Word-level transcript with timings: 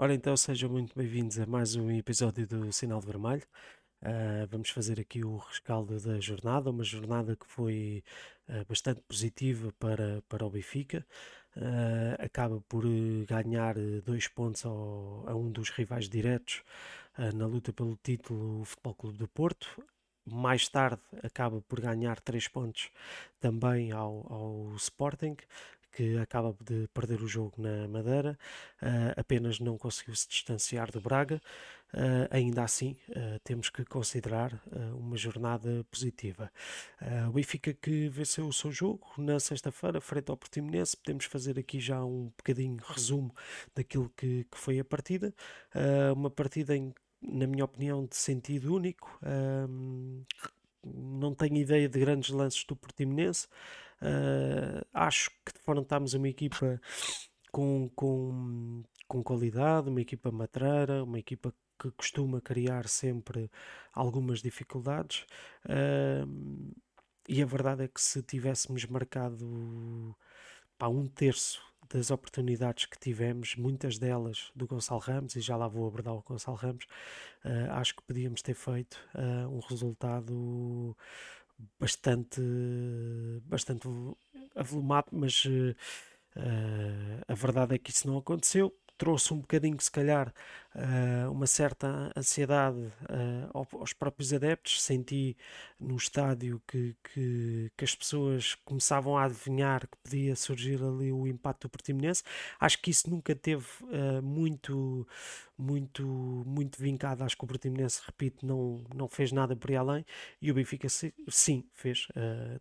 Ora 0.00 0.14
então, 0.14 0.36
sejam 0.36 0.70
muito 0.70 0.94
bem-vindos 0.96 1.40
a 1.40 1.46
mais 1.46 1.74
um 1.74 1.90
episódio 1.90 2.46
do 2.46 2.72
Sinal 2.72 3.00
Vermelho. 3.00 3.42
Uh, 4.00 4.46
vamos 4.48 4.70
fazer 4.70 5.00
aqui 5.00 5.24
o 5.24 5.38
rescaldo 5.38 5.98
da 5.98 6.20
jornada, 6.20 6.70
uma 6.70 6.84
jornada 6.84 7.34
que 7.34 7.44
foi 7.44 8.04
uh, 8.48 8.64
bastante 8.68 9.00
positiva 9.00 9.72
para, 9.76 10.22
para 10.28 10.46
o 10.46 10.50
Benfica. 10.50 11.04
Uh, 11.56 12.14
acaba 12.24 12.60
por 12.68 12.84
ganhar 13.26 13.74
dois 14.04 14.28
pontos 14.28 14.64
ao, 14.64 15.24
a 15.26 15.34
um 15.34 15.50
dos 15.50 15.68
rivais 15.70 16.08
diretos 16.08 16.62
na 17.34 17.46
luta 17.46 17.72
pelo 17.72 17.98
título, 18.00 18.60
o 18.60 18.64
Futebol 18.64 18.94
Clube 18.94 19.18
do 19.18 19.26
Porto. 19.26 19.66
Mais 20.24 20.68
tarde 20.68 21.02
acaba 21.24 21.60
por 21.62 21.80
ganhar 21.80 22.20
três 22.20 22.46
pontos 22.46 22.88
também 23.40 23.90
ao, 23.90 24.24
ao 24.32 24.76
Sporting, 24.76 25.36
que 25.92 26.16
acaba 26.18 26.54
de 26.60 26.88
perder 26.94 27.22
o 27.22 27.28
jogo 27.28 27.54
na 27.58 27.88
Madeira, 27.88 28.38
uh, 28.82 29.18
apenas 29.20 29.58
não 29.58 29.76
conseguiu 29.76 30.14
se 30.14 30.28
distanciar 30.28 30.90
do 30.90 31.00
Braga. 31.00 31.40
Uh, 31.92 32.28
ainda 32.30 32.62
assim, 32.62 32.96
uh, 33.10 33.38
temos 33.42 33.70
que 33.70 33.84
considerar 33.84 34.60
uma 34.94 35.16
jornada 35.16 35.84
positiva. 35.90 36.50
o 37.28 37.32
Benfica 37.32 37.72
que 37.72 38.08
venceu 38.08 38.46
o 38.46 38.52
seu 38.52 38.70
jogo 38.70 39.06
na 39.16 39.40
sexta-feira, 39.40 40.00
frente 40.00 40.30
ao 40.30 40.36
Portimonense, 40.36 40.96
podemos 40.96 41.24
fazer 41.24 41.58
aqui 41.58 41.80
já 41.80 42.04
um 42.04 42.30
bocadinho 42.36 42.76
resumo 42.86 43.34
daquilo 43.74 44.12
que, 44.16 44.44
que 44.44 44.58
foi 44.58 44.78
a 44.78 44.84
partida. 44.84 45.34
uma 46.14 46.30
partida 46.30 46.76
em 46.76 46.92
na 47.20 47.48
minha 47.48 47.64
opinião, 47.64 48.06
de 48.06 48.14
sentido 48.14 48.72
único. 48.72 49.18
não 50.84 51.34
tenho 51.34 51.56
ideia 51.56 51.88
de 51.88 51.98
grandes 51.98 52.30
lances 52.30 52.64
do 52.64 52.76
Portimonense. 52.76 53.46
Uh, 53.46 53.48
acho 54.92 55.30
que 55.44 55.52
defrontámos 55.52 56.14
uma 56.14 56.28
equipa 56.28 56.80
com, 57.50 57.90
com, 57.94 58.82
com 59.06 59.22
qualidade, 59.22 59.88
uma 59.88 60.00
equipa 60.00 60.30
matreira, 60.30 61.02
uma 61.02 61.18
equipa 61.18 61.52
que 61.78 61.90
costuma 61.92 62.40
criar 62.40 62.88
sempre 62.88 63.50
algumas 63.94 64.42
dificuldades. 64.42 65.24
Uh, 65.64 66.74
e 67.28 67.42
a 67.42 67.46
verdade 67.46 67.84
é 67.84 67.88
que 67.88 68.00
se 68.00 68.22
tivéssemos 68.22 68.84
marcado 68.86 70.16
pá, 70.76 70.88
um 70.88 71.06
terço 71.06 71.62
das 71.90 72.10
oportunidades 72.10 72.84
que 72.86 72.98
tivemos, 72.98 73.56
muitas 73.56 73.98
delas 73.98 74.50
do 74.54 74.66
Gonçalo 74.66 75.00
Ramos, 75.00 75.36
e 75.36 75.40
já 75.40 75.56
lá 75.56 75.68
vou 75.68 75.86
abordar 75.86 76.14
o 76.14 76.22
Gonçalo 76.22 76.56
Ramos, 76.56 76.84
uh, 77.44 77.72
acho 77.72 77.96
que 77.96 78.02
podíamos 78.02 78.42
ter 78.42 78.54
feito 78.54 78.98
uh, 79.14 79.48
um 79.48 79.60
resultado 79.60 80.96
bastante, 81.78 82.40
bastante 83.44 83.88
avolumado, 84.54 85.08
mas 85.12 85.44
uh, 85.44 85.74
a 87.26 87.34
verdade 87.34 87.74
é 87.74 87.78
que 87.78 87.90
isso 87.90 88.06
não 88.06 88.18
aconteceu. 88.18 88.74
Trouxe 88.98 89.32
um 89.32 89.38
bocadinho, 89.38 89.80
se 89.80 89.90
calhar, 89.90 90.34
uh, 90.74 91.30
uma 91.30 91.46
certa 91.46 92.12
ansiedade 92.16 92.78
uh, 92.78 93.66
aos 93.78 93.92
próprios 93.92 94.32
adeptos. 94.32 94.82
Senti 94.82 95.36
no 95.78 95.96
estádio 95.96 96.60
que, 96.66 96.96
que, 97.04 97.70
que, 97.76 97.84
as 97.84 97.94
pessoas 97.94 98.56
começavam 98.64 99.16
a 99.16 99.24
adivinhar 99.24 99.86
que 99.86 99.96
podia 100.02 100.34
surgir 100.34 100.82
ali 100.82 101.12
o 101.12 101.28
impacto 101.28 101.68
do 101.68 101.70
Portimonense. 101.70 102.24
Acho 102.58 102.80
que 102.82 102.90
isso 102.90 103.08
nunca 103.08 103.36
teve 103.36 103.66
uh, 103.84 104.20
muito, 104.20 105.06
muito, 105.56 106.04
muito 106.04 106.82
vincado. 106.82 107.22
Acho 107.22 107.36
que 107.36 107.44
o 107.44 107.48
Portimonense, 107.48 108.02
repito, 108.04 108.44
não, 108.44 108.82
não 108.92 109.08
fez 109.08 109.30
nada 109.30 109.54
por 109.54 109.70
aí 109.70 109.76
além. 109.76 110.04
E 110.42 110.50
o 110.50 110.54
Benfica, 110.54 110.88
sim, 110.88 111.64
fez. 111.72 112.08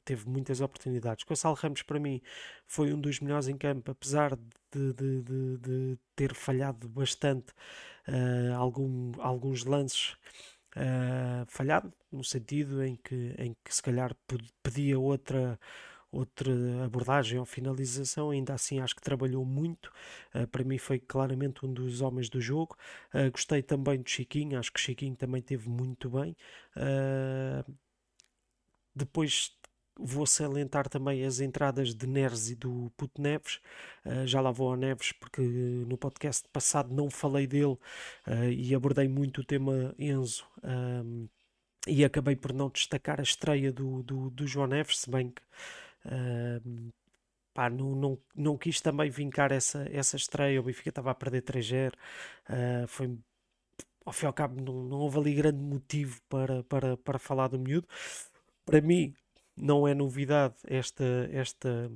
teve 0.05 0.29
muitas 0.29 0.61
oportunidades. 0.61 1.23
Gonçalo 1.23 1.55
Ramos, 1.55 1.81
para 1.81 1.99
mim, 1.99 2.21
foi 2.67 2.93
um 2.93 2.99
dos 2.99 3.19
melhores 3.19 3.47
em 3.47 3.57
campo, 3.57 3.91
apesar 3.91 4.35
de, 4.71 4.93
de, 4.93 5.21
de, 5.23 5.57
de 5.57 5.99
ter 6.15 6.33
falhado 6.35 6.87
bastante 6.89 7.51
uh, 8.07 8.55
algum, 8.55 9.11
alguns 9.19 9.63
lances 9.65 10.15
uh, 10.75 11.45
falhado, 11.47 11.93
no 12.11 12.23
sentido 12.23 12.83
em 12.83 12.95
que, 12.95 13.33
em 13.37 13.55
que 13.63 13.73
se 13.73 13.81
calhar 13.81 14.15
pedia 14.63 14.99
outra 14.99 15.59
outra 16.11 16.51
abordagem 16.85 17.37
ou 17.37 17.45
finalização, 17.45 18.31
ainda 18.31 18.53
assim 18.53 18.79
acho 18.79 18.95
que 18.95 19.01
trabalhou 19.01 19.45
muito. 19.45 19.91
Uh, 20.33 20.47
para 20.47 20.63
mim 20.63 20.77
foi 20.77 20.99
claramente 20.99 21.65
um 21.65 21.73
dos 21.73 22.01
homens 22.01 22.29
do 22.29 22.39
jogo. 22.41 22.75
Uh, 23.13 23.29
gostei 23.31 23.61
também 23.61 24.01
do 24.01 24.09
Chiquinho, 24.09 24.57
acho 24.59 24.71
que 24.71 24.79
Chiquinho 24.79 25.15
também 25.15 25.41
teve 25.41 25.69
muito 25.69 26.09
bem. 26.09 26.35
Uh, 26.75 27.73
depois 28.95 29.55
Vou 29.99 30.25
salientar 30.25 30.87
também 30.89 31.25
as 31.25 31.39
entradas 31.39 31.93
de 31.93 32.05
Neres 32.07 32.49
e 32.49 32.55
do 32.55 32.91
Puto 32.95 33.21
Neves. 33.21 33.59
Uh, 34.05 34.27
já 34.27 34.39
lá 34.41 34.51
vou 34.51 34.73
a 34.73 34.77
Neves 34.77 35.11
porque 35.11 35.41
no 35.41 35.97
podcast 35.97 36.47
passado 36.51 36.93
não 36.93 37.09
falei 37.09 37.47
dele 37.47 37.77
uh, 38.27 38.49
e 38.51 38.75
abordei 38.75 39.07
muito 39.07 39.41
o 39.41 39.43
tema 39.43 39.95
Enzo. 39.97 40.45
Um, 40.63 41.27
e 41.87 42.03
acabei 42.03 42.35
por 42.35 42.53
não 42.53 42.69
destacar 42.69 43.19
a 43.19 43.23
estreia 43.23 43.71
do, 43.71 44.03
do, 44.03 44.29
do 44.29 44.45
João 44.45 44.67
Neves, 44.67 44.99
se 44.99 45.09
bem 45.09 45.31
que 45.31 45.41
uh, 46.05 46.91
pá, 47.53 47.69
não, 47.69 47.95
não, 47.95 48.19
não 48.35 48.57
quis 48.57 48.79
também 48.81 49.09
vincar 49.09 49.51
essa, 49.51 49.87
essa 49.91 50.15
estreia. 50.15 50.59
O 50.59 50.63
Benfica 50.63 50.89
estava 50.89 51.11
a 51.11 51.15
perder 51.15 51.41
3-0. 51.41 51.93
Uh, 52.49 52.87
foi 52.87 53.17
ao 54.05 54.13
fim 54.13 54.25
e 54.25 54.27
ao 54.27 54.33
cabo, 54.33 54.61
não, 54.61 54.83
não 54.83 54.97
houve 54.99 55.17
ali 55.19 55.33
grande 55.33 55.59
motivo 55.59 56.21
para, 56.29 56.63
para, 56.63 56.97
para 56.97 57.19
falar 57.19 57.47
do 57.47 57.59
miúdo. 57.59 57.87
Para 58.65 58.79
mim, 58.81 59.13
não 59.57 59.87
é 59.87 59.93
novidade 59.93 60.55
esta, 60.65 61.03
esta, 61.31 61.91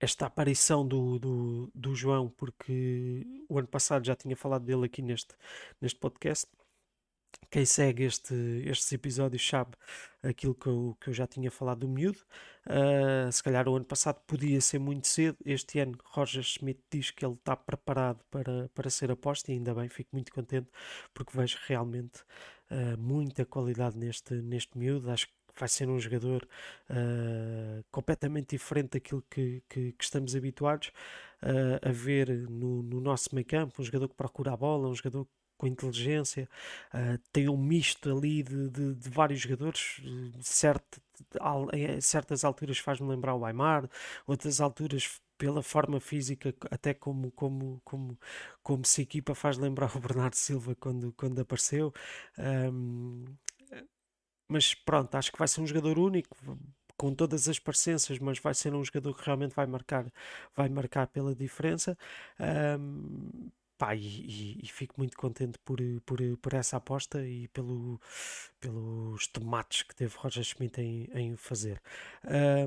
esta 0.00 0.26
aparição 0.26 0.86
do, 0.86 1.18
do, 1.18 1.70
do 1.74 1.94
João, 1.94 2.28
porque 2.30 3.26
o 3.48 3.58
ano 3.58 3.68
passado 3.68 4.06
já 4.06 4.14
tinha 4.14 4.36
falado 4.36 4.64
dele 4.64 4.86
aqui 4.86 5.02
neste, 5.02 5.34
neste 5.80 5.98
podcast. 5.98 6.46
Quem 7.50 7.64
segue 7.64 8.04
este, 8.04 8.34
estes 8.64 8.90
episódios 8.92 9.46
sabe 9.46 9.76
aquilo 10.22 10.54
que 10.54 10.66
eu, 10.66 10.96
que 11.00 11.08
eu 11.10 11.14
já 11.14 11.26
tinha 11.26 11.50
falado 11.50 11.80
do 11.80 11.88
miúdo. 11.88 12.18
Uh, 12.66 13.30
se 13.30 13.42
calhar 13.42 13.68
o 13.68 13.76
ano 13.76 13.84
passado 13.84 14.20
podia 14.26 14.60
ser 14.60 14.78
muito 14.78 15.06
cedo. 15.06 15.36
Este 15.44 15.78
ano, 15.78 15.96
Roger 16.04 16.42
Schmidt 16.42 16.80
diz 16.90 17.10
que 17.10 17.24
ele 17.24 17.34
está 17.34 17.54
preparado 17.56 18.24
para, 18.30 18.68
para 18.74 18.90
ser 18.90 19.10
aposta 19.10 19.52
e 19.52 19.54
ainda 19.54 19.74
bem, 19.74 19.88
fico 19.88 20.10
muito 20.12 20.32
contente 20.32 20.68
porque 21.14 21.36
vejo 21.36 21.58
realmente 21.66 22.22
uh, 22.70 22.98
muita 22.98 23.44
qualidade 23.44 23.96
neste, 23.98 24.34
neste 24.34 24.76
miúdo. 24.76 25.10
Acho 25.10 25.26
que 25.28 25.35
vai 25.58 25.68
ser 25.68 25.88
um 25.88 25.98
jogador 25.98 26.46
uh, 26.90 27.84
completamente 27.90 28.50
diferente 28.50 28.92
daquilo 28.92 29.24
que, 29.30 29.62
que, 29.68 29.92
que 29.92 30.04
estamos 30.04 30.34
habituados 30.34 30.88
uh, 31.42 31.88
a 31.88 31.92
ver 31.92 32.28
no, 32.48 32.82
no 32.82 33.00
nosso 33.00 33.34
meio 33.34 33.46
campo, 33.46 33.80
um 33.80 33.84
jogador 33.84 34.08
que 34.08 34.14
procura 34.14 34.52
a 34.52 34.56
bola, 34.56 34.88
um 34.88 34.94
jogador 34.94 35.26
com 35.56 35.66
inteligência, 35.66 36.48
uh, 36.92 37.18
tem 37.32 37.48
um 37.48 37.56
misto 37.56 38.14
ali 38.14 38.42
de, 38.42 38.68
de, 38.68 38.94
de 38.94 39.10
vários 39.10 39.40
jogadores, 39.40 40.02
certo, 40.40 41.00
em 41.72 42.00
certas 42.00 42.44
alturas 42.44 42.78
faz-me 42.78 43.08
lembrar 43.08 43.34
o 43.34 43.44
Aymar, 43.44 43.88
outras 44.26 44.60
alturas 44.60 45.20
pela 45.38 45.62
forma 45.62 46.00
física, 46.00 46.54
até 46.70 46.94
como, 46.94 47.30
como, 47.32 47.80
como, 47.84 48.18
como 48.62 48.84
se 48.84 49.02
equipa 49.02 49.34
faz 49.34 49.58
lembrar 49.58 49.94
o 49.96 50.00
Bernardo 50.00 50.34
Silva 50.34 50.74
quando, 50.74 51.12
quando 51.12 51.40
apareceu. 51.40 51.92
Um, 52.38 53.24
mas 54.48 54.74
pronto, 54.74 55.14
acho 55.14 55.32
que 55.32 55.38
vai 55.38 55.48
ser 55.48 55.60
um 55.60 55.66
jogador 55.66 55.98
único, 55.98 56.36
com 56.96 57.14
todas 57.14 57.48
as 57.48 57.58
parecenças, 57.58 58.18
mas 58.18 58.38
vai 58.38 58.54
ser 58.54 58.74
um 58.74 58.84
jogador 58.84 59.14
que 59.14 59.24
realmente 59.24 59.54
vai 59.54 59.66
marcar, 59.66 60.06
vai 60.54 60.68
marcar 60.68 61.06
pela 61.08 61.34
diferença. 61.34 61.96
Um, 62.80 63.50
pá, 63.78 63.94
e, 63.94 64.00
e, 64.00 64.60
e, 64.62 64.66
fico 64.68 64.94
muito 64.98 65.16
contente 65.16 65.58
por, 65.64 65.78
por, 66.04 66.18
por 66.40 66.54
essa 66.54 66.76
aposta 66.78 67.26
e 67.26 67.48
pelo, 67.48 68.00
pelos 68.60 69.26
tomates 69.28 69.82
que 69.82 69.94
teve 69.94 70.16
Roger 70.16 70.44
Schmidt 70.44 70.80
em, 70.80 71.08
em 71.14 71.36
fazer. 71.36 71.80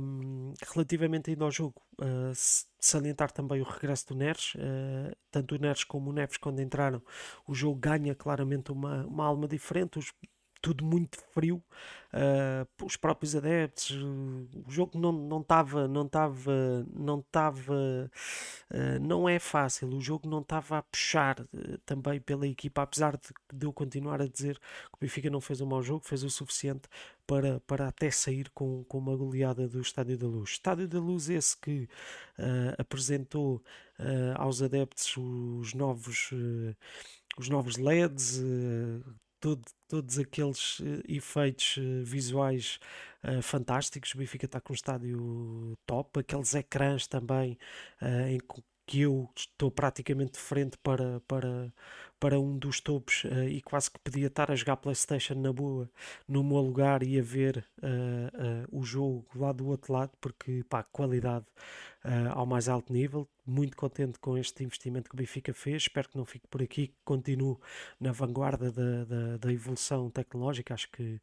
Um, 0.01 0.53
relativamente 0.73 1.31
ainda 1.31 1.45
ao 1.45 1.51
jogo, 1.51 1.81
uh, 1.99 2.31
salientar 2.79 3.31
também 3.31 3.61
o 3.61 3.65
regresso 3.65 4.07
do 4.07 4.15
Neres, 4.15 4.53
uh, 4.55 5.15
tanto 5.31 5.55
o 5.55 5.57
Neres 5.57 5.83
como 5.83 6.09
o 6.11 6.13
Neves, 6.13 6.37
quando 6.37 6.61
entraram, 6.61 7.01
o 7.47 7.53
jogo 7.55 7.79
ganha 7.79 8.13
claramente 8.15 8.71
uma, 8.71 9.05
uma 9.05 9.25
alma 9.25 9.47
diferente. 9.47 9.97
Os, 9.99 10.13
tudo 10.61 10.83
muito 10.83 11.17
frio. 11.33 11.63
Uh, 12.11 12.85
os 12.85 12.95
próprios 12.97 13.35
adeptos, 13.35 13.91
uh, 13.91 14.47
o 14.65 14.71
jogo 14.71 14.97
não 14.97 15.41
estava, 15.41 15.87
não 15.87 16.05
estava, 16.05 16.87
não 16.93 17.19
estava, 17.19 17.73
uh, 17.73 18.99
não 18.99 19.29
é 19.29 19.37
fácil. 19.37 19.87
O 19.89 20.01
jogo 20.01 20.27
não 20.27 20.41
estava 20.41 20.79
a 20.79 20.81
puxar 20.81 21.35
também 21.85 22.19
pela 22.19 22.47
equipa, 22.47 22.81
apesar 22.81 23.15
de, 23.15 23.29
de, 23.53 23.65
eu 23.65 23.71
continuar 23.71 24.21
a 24.21 24.27
dizer 24.27 24.57
que 24.57 24.95
o 24.95 24.97
Benfica 24.99 25.29
não 25.29 25.39
fez 25.39 25.61
um 25.61 25.67
mau 25.67 25.83
jogo, 25.83 26.05
fez 26.05 26.23
o 26.23 26.29
suficiente 26.29 26.89
para, 27.27 27.59
para 27.61 27.87
até 27.87 28.09
sair 28.09 28.49
com, 28.49 28.83
com 28.85 28.97
uma 28.97 29.15
goleada 29.15 29.67
do 29.67 29.79
Estádio 29.79 30.17
da 30.17 30.27
Luz. 30.27 30.51
Estádio 30.51 30.87
da 30.87 30.99
Luz 30.99 31.29
esse 31.29 31.55
que 31.57 31.87
apresentou 32.77 33.61
aos 34.35 34.61
adeptos 34.61 35.15
os 35.17 35.73
novos, 35.73 36.31
os 37.37 37.49
novos 37.49 37.77
LEDs 37.77 38.41
todo, 39.39 39.63
todos 39.87 40.19
aqueles 40.19 40.79
uh, 40.79 41.03
efeitos 41.07 41.77
uh, 41.77 42.03
visuais 42.03 42.79
uh, 43.23 43.41
fantásticos. 43.41 44.13
O 44.13 44.17
Benfica 44.17 44.45
está 44.45 44.59
com 44.59 44.73
um 44.73 44.75
estádio 44.75 45.77
top, 45.85 46.19
aqueles 46.19 46.53
ecrãs 46.55 47.07
também 47.07 47.57
em 48.29 48.39
que 48.85 49.01
eu 49.01 49.29
estou 49.35 49.69
praticamente 49.69 50.31
de 50.33 50.39
frente 50.39 50.77
para, 50.79 51.19
para, 51.27 51.71
para 52.19 52.39
um 52.39 52.57
dos 52.57 52.81
topos 52.81 53.23
uh, 53.23 53.43
e 53.43 53.61
quase 53.61 53.89
que 53.91 53.99
podia 53.99 54.27
estar 54.27 54.51
a 54.51 54.55
jogar 54.55 54.77
Playstation 54.77 55.35
na 55.35 55.53
boa 55.53 55.89
no 56.27 56.43
meu 56.43 56.57
lugar 56.57 57.03
e 57.03 57.19
a 57.19 57.23
ver 57.23 57.65
uh, 57.81 58.67
o 58.71 58.83
jogo 58.83 59.25
lá 59.35 59.51
do 59.51 59.67
outro 59.67 59.93
lado, 59.93 60.11
porque 60.19 60.63
pá, 60.69 60.83
qualidade 60.83 61.45
ao 62.33 62.45
mais 62.45 62.69
alto 62.69 62.93
nível. 62.93 63.27
Muito 63.45 63.75
contente 63.75 64.19
com 64.19 64.37
este 64.37 64.63
investimento 64.63 65.09
que 65.09 65.15
o 65.15 65.17
Benfica 65.17 65.53
fez. 65.53 65.83
Espero 65.83 66.07
que 66.07 66.17
não 66.17 66.25
fique 66.25 66.47
por 66.47 66.61
aqui, 66.61 66.87
que 66.87 66.95
continue 67.03 67.57
na 67.99 68.11
vanguarda 68.11 68.71
da, 68.71 69.03
da, 69.03 69.37
da 69.37 69.51
evolução 69.51 70.09
tecnológica. 70.09 70.73
Acho 70.73 70.89
que, 70.91 71.19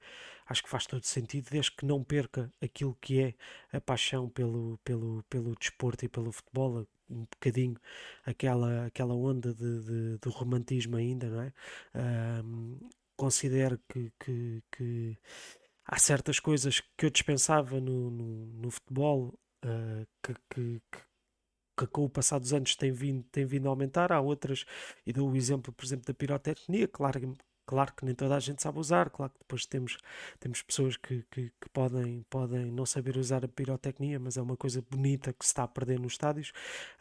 acho 0.47 0.63
que 0.63 0.69
faz 0.69 0.87
todo 0.87 1.05
sentido, 1.05 1.49
desde 1.51 1.73
que 1.73 1.87
não 1.87 2.05
perca 2.05 2.53
aquilo 2.61 2.97
que 3.01 3.21
é 3.21 3.35
a 3.73 3.81
paixão 3.81 4.29
pelo, 4.29 4.79
pelo, 4.85 5.23
pelo 5.31 5.55
desporto 5.57 6.05
e 6.05 6.09
pelo 6.09 6.31
futebol, 6.31 6.87
um 7.09 7.21
bocadinho 7.21 7.77
aquela, 8.25 8.87
aquela 8.87 9.15
onda 9.15 9.55
de, 9.55 9.81
de, 9.81 10.19
do 10.19 10.31
romantismo 10.31 10.86
ainda, 10.95 11.29
não 11.29 11.43
é? 11.43 11.53
Um, 12.45 12.79
considero 13.17 13.81
que, 13.89 14.13
que, 14.21 14.63
que, 14.71 15.19
há 15.87 15.99
certas 15.99 16.39
coisas 16.39 16.81
que 16.97 17.07
eu 17.07 17.11
dispensava 17.11 17.81
no, 17.81 18.11
no, 18.11 18.47
no 18.47 18.71
futebol 18.71 19.39
uh, 19.65 20.07
que, 20.23 20.35
que, 20.51 20.83
que, 21.77 21.87
com 21.89 22.05
o 22.05 22.11
passar 22.11 22.39
dos 22.39 22.53
anos 22.53 22.77
tem 22.77 22.93
vindo, 22.93 23.25
tem 23.33 23.47
vindo 23.47 23.67
a 23.67 23.71
aumentar, 23.71 24.13
há 24.13 24.21
outras, 24.21 24.65
e 25.07 25.13
dou 25.13 25.31
o 25.31 25.37
exemplo, 25.37 25.73
por 25.73 25.85
exemplo, 25.85 26.07
da 26.07 26.15
pirotecnia, 26.15 26.87
claro, 26.87 27.37
Claro 27.67 27.93
que 27.95 28.05
nem 28.05 28.15
toda 28.15 28.37
a 28.37 28.41
gente 28.41 28.63
sabe 28.63 28.79
usar, 28.79 29.11
claro 29.11 29.33
que 29.33 29.41
depois 29.41 29.67
temos, 29.67 29.99
temos 30.39 30.63
pessoas 30.63 30.97
que, 30.97 31.25
que, 31.31 31.51
que, 31.61 31.69
podem, 31.73 32.25
podem 32.31 32.67
não 32.67 32.87
saber 32.87 33.17
usar 33.17 33.45
a 33.45 33.49
pirotecnia, 33.49 34.21
mas 34.21 34.37
é 34.37 34.43
uma 34.43 34.57
coisa 34.57 34.83
bonita 34.89 35.33
que 35.33 35.45
se 35.45 35.51
está 35.51 35.65
a 35.65 35.69
perder 35.69 35.99
nos 35.99 36.13
estádios. 36.13 36.51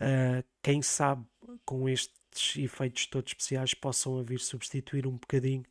Uh, 0.01 0.43
quem 0.63 0.81
sabe 0.81 1.23
com 1.63 1.87
estes 1.87 2.57
efeitos 2.57 3.05
todos 3.05 3.31
especiais 3.31 3.73
possam 3.75 4.23
vir 4.23 4.39
substituir 4.39 5.05
um 5.05 5.17
bocadinho 5.17 5.63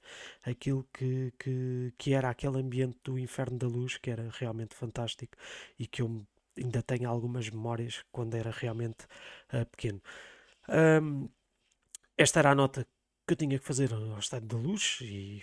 aquilo 0.45 0.87
que, 0.93 1.33
que, 1.39 1.93
que 1.99 2.15
era 2.15 2.31
aquele 2.31 2.59
ambiente 2.61 2.99
do 3.03 3.19
Inferno 3.19 3.59
da 3.59 3.67
Luz, 3.67 3.99
que 3.99 4.11
era 4.11 4.29
realmente 4.31 4.75
fantástico 4.75 5.37
e 5.79 5.87
que 5.87 6.03
eu 6.03 6.25
ainda 6.57 6.83
tenho 6.83 7.09
algumas 7.11 7.51
memórias 7.51 8.05
quando 8.13 8.37
era 8.37 8.51
realmente 8.51 9.07
uh, 9.53 9.67
pequeno. 9.67 10.01
Um, 10.69 11.29
esta 12.17 12.39
era 12.39 12.51
a 12.53 12.55
nota 12.55 12.87
que 13.27 13.33
eu 13.33 13.37
tinha 13.37 13.59
que 13.59 13.65
fazer 13.65 13.93
ao 13.93 14.19
estado 14.19 14.45
da 14.47 14.57
luz 14.57 14.99
e 15.03 15.43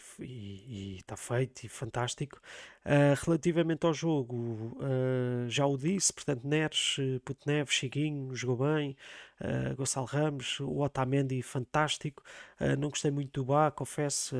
está 0.97 1.17
feito 1.17 1.63
e 1.63 1.69
fantástico. 1.69 2.39
Uh, 2.85 3.17
relativamente 3.25 3.85
ao 3.85 3.93
jogo, 3.93 4.77
uh, 4.77 5.49
já 5.49 5.65
o 5.65 5.77
disse, 5.77 6.13
portanto, 6.13 6.47
Neres, 6.47 6.97
Puto 7.25 7.49
Neves, 7.49 7.73
Chiguinho, 7.73 8.35
jogou 8.35 8.67
bem, 8.67 8.95
uh, 9.41 9.75
Gonçalo 9.75 10.05
Ramos, 10.05 10.59
o 10.59 10.79
Otamendi, 10.81 11.41
fantástico. 11.41 12.23
Uh, 12.59 12.79
não 12.79 12.89
gostei 12.89 13.09
muito 13.09 13.41
do 13.41 13.45
Bá, 13.45 13.71
confesso. 13.71 14.35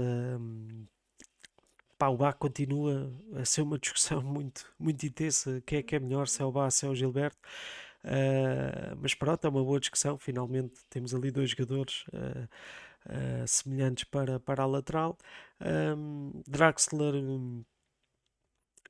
Pá, 1.97 2.07
o 2.09 2.17
Bá 2.17 2.33
continua 2.33 3.11
a 3.35 3.45
ser 3.45 3.61
uma 3.61 3.77
discussão 3.79 4.21
muito, 4.21 4.71
muito 4.79 5.03
intensa. 5.03 5.61
Quem 5.65 5.79
é 5.79 5.83
que 5.83 5.95
é 5.95 5.99
melhor, 5.99 6.27
se 6.27 6.41
é 6.41 6.45
o 6.45 6.51
Bá, 6.51 6.69
se 6.69 6.85
é 6.85 6.89
o 6.89 6.95
Gilberto? 6.95 7.37
Mas 8.99 9.13
pronto, 9.13 9.45
é 9.45 9.49
uma 9.49 9.63
boa 9.63 9.79
discussão. 9.79 10.17
Finalmente 10.17 10.73
temos 10.89 11.13
ali 11.13 11.29
dois 11.31 11.51
jogadores 11.51 12.05
uh, 13.05 13.47
semelhantes 13.47 14.03
para, 14.05 14.39
para 14.39 14.63
a 14.63 14.65
lateral. 14.65 15.17
Um, 15.59 16.41
Draxler 16.47 17.15
um, 17.15 17.63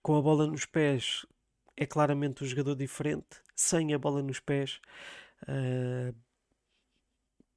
com 0.02 0.16
a 0.16 0.22
bola 0.22 0.48
nos 0.48 0.66
pés 0.66 1.25
é 1.75 1.86
claramente 1.86 2.44
um 2.44 2.48
jogador 2.48 2.75
diferente. 2.75 3.42
Sem 3.56 3.94
a 3.94 4.00
bola 4.00 4.22
nos 4.22 4.40
pés, 4.40 4.80
uh, 5.44 6.16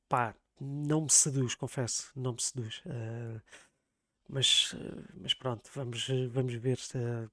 pá, 0.08 0.34
não 0.60 1.02
me 1.02 1.10
seduz, 1.10 1.54
confesso, 1.54 2.10
não 2.14 2.32
me 2.32 2.42
seduz. 2.42 2.82
Uh, 2.86 3.40
mas, 4.28 4.74
mas 5.14 5.34
pronto, 5.34 5.70
vamos, 5.74 6.08
vamos 6.30 6.54
ver. 6.54 6.78
Uh, 6.94 7.30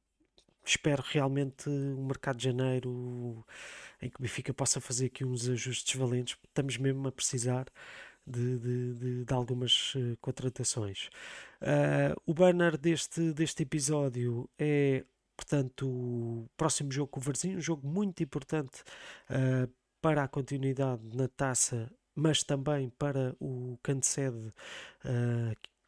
espero 0.63 1.03
realmente 1.05 1.69
um 1.69 2.05
mercado 2.05 2.37
de 2.37 2.45
janeiro 2.45 3.45
em 4.01 4.09
que 4.09 4.17
o 4.17 4.21
Benfica 4.21 4.53
possa 4.53 4.79
fazer 4.81 5.07
aqui 5.07 5.23
uns 5.23 5.47
ajustes 5.49 5.95
valentes. 5.95 6.37
Estamos 6.47 6.77
mesmo 6.77 7.07
a 7.07 7.11
precisar 7.11 7.67
de, 8.25 8.59
de, 8.59 8.93
de, 8.95 9.25
de 9.25 9.33
algumas 9.33 9.95
uh, 9.95 10.17
contratações. 10.21 11.09
Uh, 11.61 12.19
o 12.25 12.33
banner 12.33 12.77
deste, 12.77 13.33
deste 13.33 13.63
episódio 13.63 14.49
é, 14.57 15.03
portanto, 15.35 15.87
o 15.87 16.49
próximo 16.57 16.91
jogo 16.91 17.07
com 17.07 17.19
o 17.19 17.23
Varzinho, 17.23 17.57
um 17.57 17.61
jogo 17.61 17.87
muito 17.87 18.23
importante 18.23 18.81
uh, 19.29 19.71
para 20.01 20.23
a 20.23 20.27
continuidade 20.27 21.01
na 21.15 21.27
taça, 21.27 21.91
mas 22.15 22.43
também 22.43 22.89
para 22.89 23.35
o 23.39 23.77
Cansede 23.83 24.53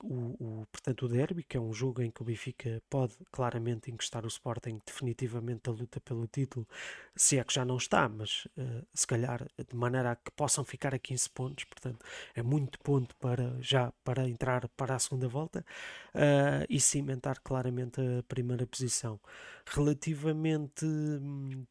o, 0.03 0.61
o, 0.61 0.67
portanto, 0.71 1.05
o 1.05 1.07
derby, 1.07 1.43
que 1.43 1.55
é 1.55 1.59
um 1.59 1.73
jogo 1.73 2.01
em 2.01 2.11
que 2.11 2.21
o 2.21 2.25
Benfica 2.25 2.81
pode 2.89 3.15
claramente 3.31 3.89
encostar 3.89 4.25
o 4.25 4.27
Sporting 4.27 4.79
definitivamente 4.85 5.63
da 5.63 5.71
luta 5.71 6.01
pelo 6.01 6.27
título, 6.27 6.67
se 7.15 7.39
é 7.39 7.43
que 7.43 7.53
já 7.53 7.63
não 7.63 7.77
está, 7.77 8.09
mas 8.09 8.45
uh, 8.57 8.85
se 8.93 9.07
calhar 9.07 9.47
de 9.57 9.75
maneira 9.75 10.11
a 10.11 10.15
que 10.15 10.31
possam 10.31 10.65
ficar 10.65 10.93
a 10.93 10.99
15 10.99 11.29
pontos, 11.29 11.63
portanto 11.65 12.05
é 12.35 12.43
muito 12.43 12.77
ponto 12.79 13.15
para 13.15 13.55
já 13.61 13.91
para 14.03 14.27
entrar 14.27 14.67
para 14.69 14.95
a 14.95 14.99
segunda 14.99 15.27
volta 15.27 15.65
uh, 16.13 16.65
e 16.69 16.79
cimentar 16.79 17.39
claramente 17.39 18.01
a 18.01 18.23
primeira 18.23 18.67
posição. 18.67 19.19
Relativamente 19.65 20.85
hum, 20.85 21.65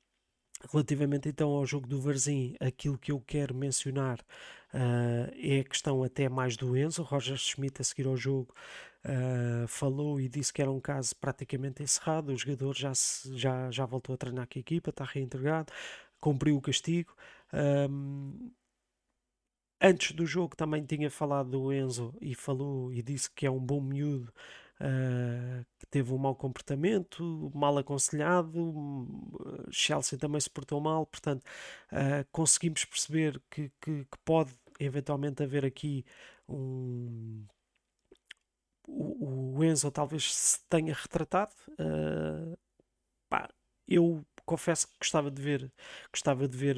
Relativamente 0.71 1.29
então 1.29 1.51
ao 1.51 1.67
jogo 1.67 1.87
do 1.87 2.01
Varzim, 2.01 2.55
aquilo 2.61 2.99
que 2.99 3.13
eu 3.13 3.21
quero 3.21 3.55
mencionar 3.55 4.21
uh, 4.73 5.33
é 5.37 5.61
a 5.61 5.65
questão 5.65 6.03
até 6.03 6.29
mais 6.29 6.57
do 6.57 6.77
Enzo. 6.77 7.03
Roger 7.03 7.37
Schmidt, 7.37 7.81
a 7.81 7.85
seguir 7.85 8.07
ao 8.07 8.17
jogo, 8.17 8.55
uh, 9.05 9.67
falou 9.67 10.21
e 10.21 10.29
disse 10.29 10.53
que 10.53 10.63
era 10.63 10.71
um 10.71 10.81
caso 10.81 11.17
praticamente 11.17 11.83
encerrado. 11.83 12.33
O 12.33 12.37
jogador 12.37 12.75
já, 12.77 12.95
se, 12.95 13.37
já, 13.37 13.71
já 13.71 13.85
voltou 13.87 14.15
a 14.15 14.19
treinar 14.19 14.47
com 14.47 14.59
a 14.59 14.61
equipa, 14.61 14.91
está 14.91 15.05
reintegrado, 15.05 15.73
cumpriu 16.21 16.57
o 16.57 16.61
castigo. 16.61 17.15
Um, 17.53 18.51
antes 19.81 20.13
do 20.13 20.25
jogo 20.25 20.57
também 20.57 20.85
tinha 20.85 21.11
falado 21.11 21.51
do 21.51 21.73
Enzo 21.73 22.15
e 22.21 22.35
falou 22.35 22.93
e 22.93 23.03
disse 23.03 23.31
que 23.31 23.47
é 23.47 23.51
um 23.51 23.61
bom 23.61 23.81
miúdo 23.81 24.33
que 25.79 25.87
teve 25.87 26.13
um 26.13 26.19
mau 26.19 26.35
comportamento, 26.35 27.51
mal 27.55 27.79
aconselhado, 27.79 29.07
Chelsea 29.71 30.19
também 30.19 30.41
se 30.41 30.51
portou 30.51 30.81
mal, 30.81 31.07
portanto 31.07 31.45
uh, 31.93 32.27
conseguimos 32.33 32.85
perceber 32.85 33.41
que, 33.51 33.71
que, 33.81 34.05
que, 34.05 34.19
pode 34.25 34.53
eventualmente 34.81 35.43
haver 35.43 35.65
aqui 35.65 36.05
um 36.49 37.45
o, 38.89 39.57
o 39.59 39.65
Enzo 39.65 39.91
talvez 39.91 40.35
se 40.35 40.61
tenha 40.69 40.93
retratado 40.93 41.53
uh, 41.79 42.59
pá, 43.29 43.49
eu 43.87 44.25
confesso 44.45 44.89
que 44.89 44.95
gostava 44.99 45.31
de 45.31 45.41
ver 45.41 45.73
gostava 46.13 46.49
de 46.49 46.57
ver 46.57 46.77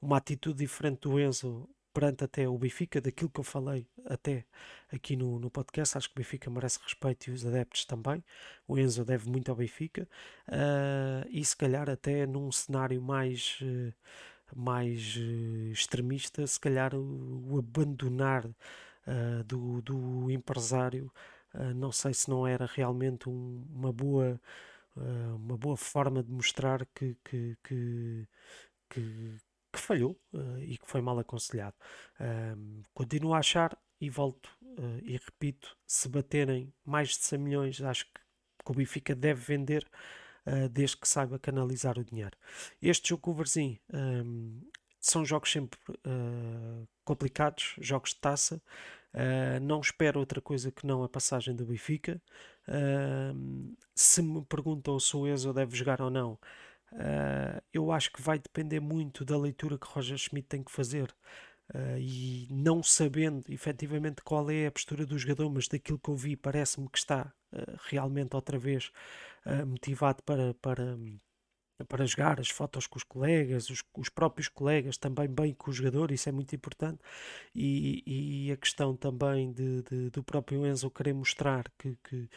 uma 0.00 0.18
atitude 0.18 0.58
diferente 0.58 1.00
do 1.00 1.18
Enzo 1.18 1.68
perante 1.96 2.24
até 2.24 2.46
o 2.46 2.58
Benfica, 2.58 3.00
daquilo 3.00 3.30
que 3.30 3.40
eu 3.40 3.44
falei 3.44 3.86
até 4.04 4.44
aqui 4.92 5.16
no, 5.16 5.38
no 5.38 5.50
podcast, 5.50 5.96
acho 5.96 6.08
que 6.10 6.14
o 6.14 6.18
Benfica 6.18 6.50
merece 6.50 6.78
respeito 6.82 7.30
e 7.30 7.32
os 7.32 7.46
adeptos 7.46 7.86
também. 7.86 8.22
O 8.68 8.78
Enzo 8.78 9.02
deve 9.02 9.30
muito 9.30 9.50
ao 9.50 9.56
Benfica 9.56 10.06
uh, 10.46 11.26
e 11.30 11.42
se 11.42 11.56
calhar 11.56 11.88
até 11.88 12.26
num 12.26 12.52
cenário 12.52 13.00
mais, 13.00 13.58
uh, 13.62 13.94
mais 14.54 15.16
uh, 15.16 15.72
extremista, 15.72 16.46
se 16.46 16.60
calhar 16.60 16.94
o, 16.94 17.54
o 17.54 17.58
abandonar 17.58 18.46
do, 19.46 19.80
do 19.82 20.30
empresário, 20.32 21.12
não 21.76 21.92
sei 21.92 22.12
se 22.12 22.28
não 22.28 22.44
era 22.44 22.66
realmente 22.66 23.28
um, 23.28 23.64
uma 23.72 23.92
boa 23.92 24.40
uma 25.36 25.56
boa 25.56 25.76
forma 25.76 26.24
de 26.24 26.30
mostrar 26.32 26.84
que, 26.86 27.16
que, 27.22 27.56
que, 27.62 28.28
que, 28.90 29.36
que 29.76 29.80
falhou 29.80 30.18
uh, 30.32 30.58
e 30.60 30.78
que 30.78 30.88
foi 30.88 31.02
mal 31.02 31.18
aconselhado. 31.18 31.76
Continuo 32.94 33.34
a 33.34 33.38
achar 33.38 33.78
e 34.00 34.08
volto 34.08 34.48
uh, 34.62 34.98
e 35.02 35.12
repito: 35.12 35.76
se 35.86 36.08
baterem 36.08 36.72
mais 36.84 37.10
de 37.10 37.16
100 37.16 37.38
milhões, 37.38 37.82
acho 37.82 38.06
que, 38.06 38.20
o 38.72 38.74
Benfica 38.74 39.14
deve 39.14 39.40
vender. 39.40 39.86
Uh, 40.48 40.68
desde 40.68 40.96
que 40.96 41.08
saiba 41.08 41.40
canalizar 41.40 41.98
o 41.98 42.04
dinheiro. 42.04 42.36
Este 42.80 43.08
jogo 43.08 43.20
com 43.20 43.30
o 43.32 43.34
Varzim 43.34 43.80
um, 43.92 44.60
são 45.00 45.24
jogos 45.24 45.50
sempre 45.50 45.76
complicados, 47.04 47.74
jogos 47.80 48.10
de 48.10 48.20
taça. 48.20 48.62
não 49.60 49.80
espero 49.80 50.20
outra 50.20 50.40
coisa 50.40 50.70
que 50.70 50.86
não 50.86 51.02
a 51.02 51.08
passagem 51.08 51.52
do 51.52 51.66
Benfica. 51.66 52.22
se 53.92 54.22
me 54.22 54.44
perguntam 54.44 55.00
se 55.00 55.16
o 55.16 55.26
Enzo 55.26 55.52
deve 55.52 55.76
jogar 55.76 56.00
ou 56.00 56.10
não, 56.10 56.38
Uh, 56.92 57.60
eu 57.72 57.90
acho 57.90 58.12
que 58.12 58.22
vai 58.22 58.38
depender 58.38 58.80
muito 58.80 59.24
da 59.24 59.36
leitura 59.36 59.78
que 59.78 59.86
Roger 59.86 60.16
Schmidt 60.16 60.48
tem 60.48 60.62
que 60.62 60.72
fazer. 60.72 61.14
Uh, 61.74 61.98
e 61.98 62.48
não 62.50 62.82
sabendo 62.82 63.42
efetivamente 63.48 64.22
qual 64.22 64.48
é 64.50 64.66
a 64.66 64.70
postura 64.70 65.04
do 65.04 65.18
jogador, 65.18 65.50
mas 65.50 65.66
daquilo 65.66 65.98
que 65.98 66.08
eu 66.08 66.16
vi, 66.16 66.36
parece-me 66.36 66.88
que 66.88 66.98
está 66.98 67.32
uh, 67.52 67.78
realmente 67.88 68.34
outra 68.34 68.58
vez 68.58 68.90
motivado 69.64 70.24
para, 70.24 70.54
para, 70.54 70.98
para 71.84 72.04
jogar, 72.06 72.40
as 72.40 72.48
fotos 72.48 72.86
com 72.86 72.96
os 72.96 73.04
colegas, 73.04 73.70
os, 73.70 73.82
os, 73.96 74.08
próprios 74.08 74.48
colegas 74.48 74.96
também 74.96 75.28
bem 75.28 75.54
com 75.54 75.70
o 75.70 75.72
jogador, 75.72 76.10
isso 76.10 76.28
é 76.28 76.32
muito 76.32 76.54
importante. 76.56 76.98
E, 77.54 78.02
e 78.48 78.52
a 78.52 78.56
questão 78.56 78.96
também 78.96 79.52
de, 79.52 79.82
de, 79.82 80.10
do 80.10 80.24
próprio 80.24 80.66
Enzo 80.66 80.90
querer 80.90 81.12
mostrar 81.12 81.70
que, 81.78 81.96
que, 82.02 82.28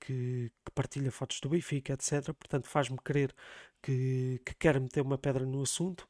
que, 0.00 0.50
que 0.64 0.72
partilha 0.74 1.10
fotos 1.10 1.40
do 1.40 1.48
Benfica, 1.48 1.92
etc. 1.94 2.32
Portanto, 2.34 2.68
faz-me 2.68 2.98
crer 2.98 3.34
que, 3.82 4.40
que 4.44 4.54
quer 4.56 4.80
meter 4.80 5.02
uma 5.02 5.18
pedra 5.18 5.44
no 5.46 5.62
assunto. 5.62 6.06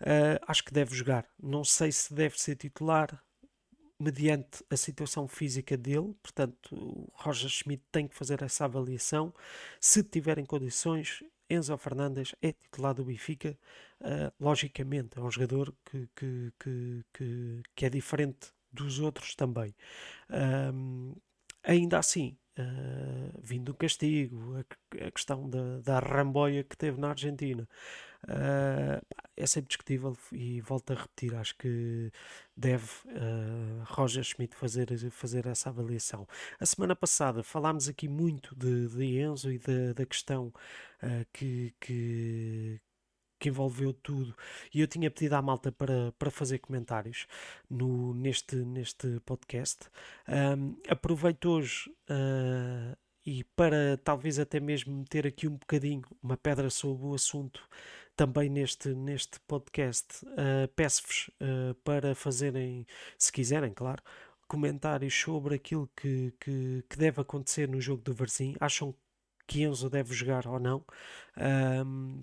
Uh, 0.00 0.38
acho 0.46 0.64
que 0.64 0.72
deve 0.72 0.94
jogar. 0.94 1.26
Não 1.42 1.64
sei 1.64 1.90
se 1.92 2.14
deve 2.14 2.40
ser 2.40 2.56
titular 2.56 3.22
mediante 4.00 4.64
a 4.70 4.76
situação 4.76 5.26
física 5.26 5.76
dele. 5.76 6.14
Portanto, 6.22 6.74
o 6.74 7.10
Roger 7.14 7.50
Schmidt 7.50 7.82
tem 7.90 8.06
que 8.06 8.14
fazer 8.14 8.42
essa 8.42 8.64
avaliação. 8.64 9.34
Se 9.80 10.02
tiverem 10.02 10.44
condições, 10.44 11.22
Enzo 11.50 11.76
Fernandes 11.78 12.34
é 12.40 12.52
titular 12.52 12.94
do 12.94 13.04
Benfica. 13.04 13.58
Uh, 14.00 14.32
logicamente, 14.38 15.18
é 15.18 15.20
um 15.20 15.30
jogador 15.30 15.74
que, 15.84 16.08
que, 16.14 16.52
que, 16.58 17.04
que, 17.12 17.62
que 17.74 17.86
é 17.86 17.90
diferente 17.90 18.52
dos 18.72 19.00
outros 19.00 19.34
também. 19.34 19.74
ainda 21.64 21.98
assim, 21.98 22.36
uh, 22.58 23.40
vindo 23.42 23.66
do 23.66 23.74
castigo, 23.74 24.56
a, 24.56 25.06
a 25.06 25.10
questão 25.10 25.48
da, 25.48 25.80
da 25.80 25.98
ramboia 26.00 26.64
que 26.64 26.76
teve 26.76 27.00
na 27.00 27.10
Argentina, 27.10 27.68
uh, 28.24 29.06
é 29.36 29.46
sempre 29.46 29.68
discutível 29.68 30.16
e 30.32 30.60
volto 30.60 30.92
a 30.92 30.96
repetir, 30.96 31.34
acho 31.34 31.56
que 31.56 32.10
deve 32.56 32.86
uh, 33.06 33.84
Roger 33.84 34.24
Schmidt 34.24 34.56
fazer, 34.56 34.88
fazer 35.10 35.46
essa 35.46 35.68
avaliação. 35.70 36.26
A 36.58 36.66
semana 36.66 36.96
passada 36.96 37.42
falámos 37.42 37.88
aqui 37.88 38.08
muito 38.08 38.54
de, 38.56 38.88
de 38.88 39.20
Enzo 39.20 39.52
e 39.52 39.58
da, 39.58 39.92
da 39.94 40.06
questão 40.06 40.52
que, 41.32 41.72
que, 41.80 42.80
que 43.38 43.48
envolveu 43.48 43.92
tudo. 43.92 44.34
E 44.74 44.80
eu 44.80 44.86
tinha 44.86 45.10
pedido 45.10 45.34
à 45.34 45.42
malta 45.42 45.70
para, 45.72 46.12
para 46.18 46.30
fazer 46.30 46.58
comentários 46.58 47.26
no, 47.68 48.14
neste, 48.14 48.56
neste 48.56 49.20
podcast. 49.20 49.88
Um, 50.28 50.76
aproveito 50.88 51.46
hoje 51.46 51.90
uh, 52.10 52.96
e 53.24 53.44
para 53.44 53.98
talvez 54.02 54.38
até 54.38 54.58
mesmo 54.58 54.96
meter 54.96 55.26
aqui 55.26 55.46
um 55.46 55.56
bocadinho 55.56 56.02
uma 56.22 56.36
pedra 56.36 56.70
sobre 56.70 57.06
o 57.06 57.14
assunto 57.14 57.60
também 58.16 58.48
neste, 58.48 58.88
neste 58.94 59.38
podcast. 59.40 60.24
Uh, 60.26 60.66
Peço-vos 60.74 61.30
uh, 61.40 61.74
para 61.84 62.14
fazerem, 62.14 62.86
se 63.16 63.30
quiserem, 63.30 63.72
claro, 63.72 64.02
comentários 64.48 65.14
sobre 65.14 65.54
aquilo 65.54 65.88
que, 65.94 66.32
que, 66.40 66.84
que 66.88 66.96
deve 66.96 67.20
acontecer 67.20 67.68
no 67.68 67.80
jogo 67.80 68.02
do 68.02 68.14
Varzim. 68.14 68.56
Acham 68.58 68.94
que 69.46 69.62
Enzo 69.62 69.88
deve 69.88 70.14
jogar 70.14 70.46
ou 70.46 70.58
não? 70.58 70.84
Um, 71.86 72.22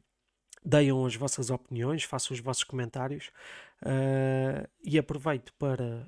Deem 0.66 1.06
as 1.06 1.16
vossas 1.16 1.52
opiniões, 1.52 2.04
façam 2.04 2.34
os 2.34 2.40
vossos 2.42 2.64
comentários 2.64 3.32
uh, 3.84 4.68
e 4.84 4.98
aproveito 4.98 5.54
para, 5.60 6.08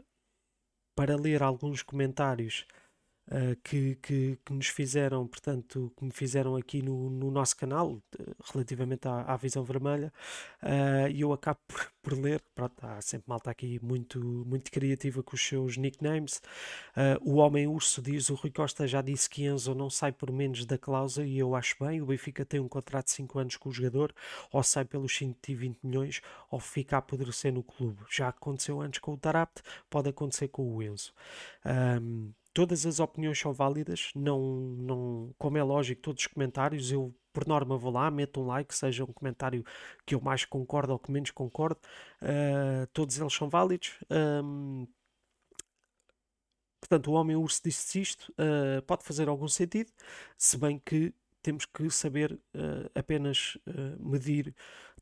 para 0.96 1.16
ler 1.16 1.44
alguns 1.44 1.84
comentários 1.84 2.66
uh, 3.28 3.56
que, 3.64 3.96
que, 3.96 4.40
que, 4.46 4.54
nos 4.54 4.68
fizeram, 4.68 5.28
portanto, 5.28 5.92
que 5.98 6.06
me 6.06 6.12
fizeram 6.12 6.56
aqui 6.56 6.82
no, 6.82 7.10
no 7.10 7.32
nosso 7.32 7.56
canal, 7.56 8.02
relativamente 8.54 9.08
à, 9.08 9.22
à, 9.22 9.38
visão 9.38 9.64
vermelha, 9.64 10.12
uh, 10.64 11.10
e 11.10 11.22
eu 11.22 11.34
acabo 11.34 11.60
por, 11.68 11.92
por, 12.02 12.14
ler, 12.18 12.42
pronto, 12.56 12.76
há 12.86 13.02
sempre 13.02 13.30
malta 13.30 13.52
aqui 13.52 13.80
muito, 13.84 14.20
muito 14.20 14.72
criativa 14.72 15.22
com 15.22 15.36
os 15.36 15.46
seus 15.46 15.78
nicknames. 15.78 16.42
Uh, 16.96 17.34
o 17.34 17.36
Homem 17.36 17.68
Urso 17.68 18.02
diz, 18.02 18.30
o 18.30 18.36
Rui 18.36 18.52
Costa 18.52 18.88
já 18.88 19.02
disse 19.02 19.30
que 19.30 19.46
Enzo 19.46 19.76
não 19.76 19.90
sai 19.90 20.12
por 20.12 20.32
menos 20.32 20.66
da 20.66 20.78
cláusula, 20.78 21.26
e 21.28 21.38
eu 21.38 21.56
acho 21.56 21.76
bem, 21.80 22.02
o 22.02 22.06
Benfica 22.06 22.46
tem 22.46 22.60
um 22.60 22.68
contrato 22.68 23.06
de 23.06 23.12
5 23.12 23.40
anos 23.40 23.58
com 23.58 23.70
o 23.70 23.72
jogador, 23.72 24.14
ou 24.52 24.64
sai 24.64 24.86
pelos 24.86 25.16
120 25.16 25.80
milhões, 25.84 26.22
ou 26.50 26.60
fica 26.60 26.96
a 26.96 27.00
apodrecer 27.00 27.54
no 27.54 27.64
clube. 27.64 28.00
Já 28.10 28.30
aconteceu 28.30 28.82
antes 28.82 29.00
com 29.00 29.14
o 29.14 29.18
Tarapte, 29.18 29.62
pode 29.90 30.10
acontecer 30.10 30.48
com 30.48 30.76
o 30.76 30.82
Enzo. 30.82 31.14
Um, 31.66 32.32
todas 32.58 32.88
as 32.88 33.00
opiniões 33.00 33.38
são 33.38 33.54
válidas, 33.54 34.10
não, 34.16 34.42
não, 34.80 35.36
como 35.38 35.60
é 35.60 35.64
lógico, 35.64 36.02
todos 36.02 36.24
os 36.24 36.28
comentários, 36.28 36.92
eu 36.92 37.14
por 37.32 37.46
norma 37.46 37.78
vou 37.78 37.92
lá, 37.92 38.10
meto 38.10 38.42
um 38.42 38.48
like, 38.48 38.74
seja 38.74 39.04
um 39.04 39.14
comentário 39.14 39.64
que 40.04 40.16
eu 40.16 40.20
mais 40.20 40.44
concordo 40.44 40.92
ou 40.94 40.98
que 40.98 41.12
menos 41.12 41.30
concordo, 41.30 41.80
uh, 42.20 42.88
todos 42.94 43.20
eles 43.20 43.32
são 43.32 43.48
válidos. 43.48 44.00
Um, 44.10 44.88
portanto, 46.82 47.12
o 47.12 47.14
Homem-Urso 47.14 47.62
disse 47.64 48.02
isto, 48.02 48.34
uh, 48.40 48.82
pode 48.88 49.04
fazer 49.04 49.30
algum 49.30 49.48
sentido, 49.48 49.92
se 50.36 50.58
bem 50.58 50.82
que 50.84 51.14
temos 51.44 51.64
que 51.64 51.88
saber 51.92 52.34
uh, 52.34 52.90
apenas 52.96 53.56
medir 54.00 54.56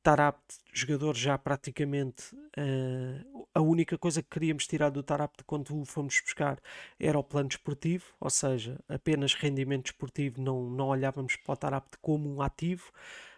Tarapte, 0.05 0.57
jogador 0.71 1.15
já 1.15 1.35
praticamente 1.35 2.35
uh, 2.35 3.47
a 3.55 3.59
única 3.59 3.97
coisa 3.97 4.21
que 4.21 4.29
queríamos 4.29 4.67
tirar 4.67 4.91
do 4.91 5.01
Tarapte 5.01 5.43
quando 5.43 5.75
o 5.75 5.83
fomos 5.83 6.21
buscar 6.21 6.59
era 6.99 7.17
o 7.17 7.23
plano 7.23 7.49
desportivo, 7.49 8.05
ou 8.19 8.29
seja, 8.29 8.79
apenas 8.87 9.33
rendimento 9.33 9.85
desportivo, 9.85 10.39
não, 10.39 10.69
não 10.69 10.89
olhávamos 10.89 11.35
para 11.37 11.53
o 11.53 11.57
Tarapte 11.57 11.97
como 12.03 12.31
um 12.31 12.39
ativo 12.39 12.91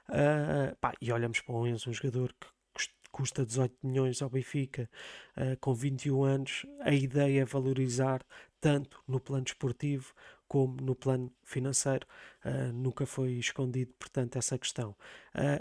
uh, 0.09 0.75
pá, 0.81 0.91
e 1.01 1.09
olhamos 1.09 1.39
para 1.39 1.55
o 1.55 1.65
Enzo, 1.65 1.89
um 1.89 1.93
jogador 1.93 2.35
que 2.37 2.89
custa 3.13 3.45
18 3.45 3.73
milhões 3.81 4.21
ao 4.21 4.29
Benfica 4.29 4.89
uh, 5.37 5.55
com 5.61 5.73
21 5.73 6.21
anos, 6.21 6.65
a 6.81 6.91
ideia 6.91 7.43
é 7.43 7.45
valorizar 7.45 8.21
tanto 8.59 9.01
no 9.07 9.21
plano 9.21 9.45
desportivo 9.45 10.13
como 10.49 10.75
no 10.81 10.95
plano 10.95 11.31
financeiro, 11.43 12.05
nunca 12.73 13.05
foi 13.05 13.33
escondido, 13.33 13.93
portanto, 13.99 14.37
essa 14.37 14.57
questão. 14.57 14.95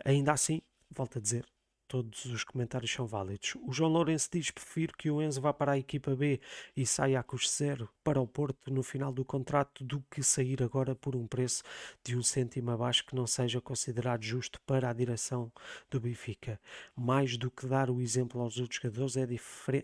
Ainda 0.04 0.32
assim, 0.32 0.62
volto 0.90 1.19
a 1.19 1.21
dizer, 1.21 1.47
todos 1.88 2.25
os 2.26 2.45
comentários 2.45 2.93
são 2.93 3.07
válidos. 3.07 3.55
O 3.62 3.73
João 3.73 3.90
Lourenço 3.90 4.28
diz: 4.33 4.50
prefiro 4.50 4.97
que 4.97 5.11
o 5.11 5.23
Enzo 5.23 5.40
vá 5.40 5.52
para 5.52 5.73
a 5.73 5.78
equipa 5.78 6.14
B 6.14 6.40
e 6.76 6.87
saia 6.87 7.21
a 7.21 7.23
custo 7.23 7.57
zero 7.57 7.88
para 8.02 8.21
o 8.21 8.26
Porto 8.26 8.73
no 8.73 8.83
final 8.83 9.12
do 9.12 9.25
contrato 9.25 9.85
do 9.85 10.02
que 10.11 10.23
sair 10.23 10.62
agora 10.62 10.95
por 10.95 11.14
um 11.16 11.26
preço 11.26 11.62
de 12.05 12.16
um 12.16 12.23
cêntimo 12.23 12.71
abaixo 12.71 13.05
que 13.07 13.14
não 13.14 13.26
seja 13.26 13.61
considerado 13.61 14.23
justo 14.23 14.61
para 14.62 14.90
a 14.90 14.93
direção 14.93 15.52
do 15.90 16.00
Benfica. 16.00 16.61
Mais 16.95 17.37
do 17.37 17.50
que 17.50 17.66
dar 17.66 17.90
o 17.90 18.00
exemplo 18.00 18.40
aos 18.40 18.59
outros 18.59 18.81
jogadores, 18.81 19.16
é, 19.16 19.26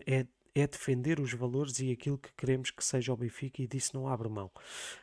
é 0.05 0.27
é 0.55 0.67
defender 0.67 1.19
os 1.19 1.33
valores 1.33 1.79
e 1.79 1.91
aquilo 1.91 2.17
que 2.17 2.31
queremos 2.33 2.69
que 2.69 2.83
seja 2.83 3.11
o 3.11 3.17
Benfica 3.17 3.61
e 3.61 3.67
disso 3.67 3.91
não 3.93 4.07
abre 4.07 4.29
mão. 4.29 4.51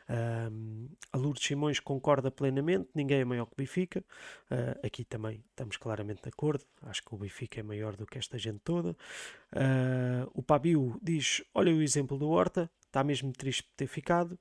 Um, 0.09 0.87
a 1.11 1.17
Lourdes 1.17 1.45
Simões 1.45 1.79
concorda 1.79 2.31
plenamente, 2.31 2.89
ninguém 2.95 3.19
é 3.19 3.25
maior 3.25 3.45
que 3.45 3.53
o 3.53 3.57
Benfica. 3.57 4.03
Uh, 4.49 4.85
aqui 4.85 5.03
também 5.03 5.43
estamos 5.49 5.77
claramente 5.77 6.21
de 6.21 6.29
acordo, 6.29 6.63
acho 6.83 7.03
que 7.03 7.13
o 7.13 7.17
Benfica 7.17 7.59
é 7.59 7.63
maior 7.63 7.95
do 7.95 8.05
que 8.05 8.17
esta 8.17 8.37
gente 8.37 8.59
toda. 8.59 8.91
Uh, 9.51 10.29
o 10.33 10.41
Pabio 10.41 10.97
diz: 11.01 11.43
Olha 11.53 11.73
o 11.73 11.81
exemplo 11.81 12.17
do 12.17 12.29
Horta, 12.29 12.69
está 12.85 13.03
mesmo 13.03 13.31
triste 13.33 13.63
por 13.63 13.73
ter 13.75 13.87
ficado. 13.87 14.39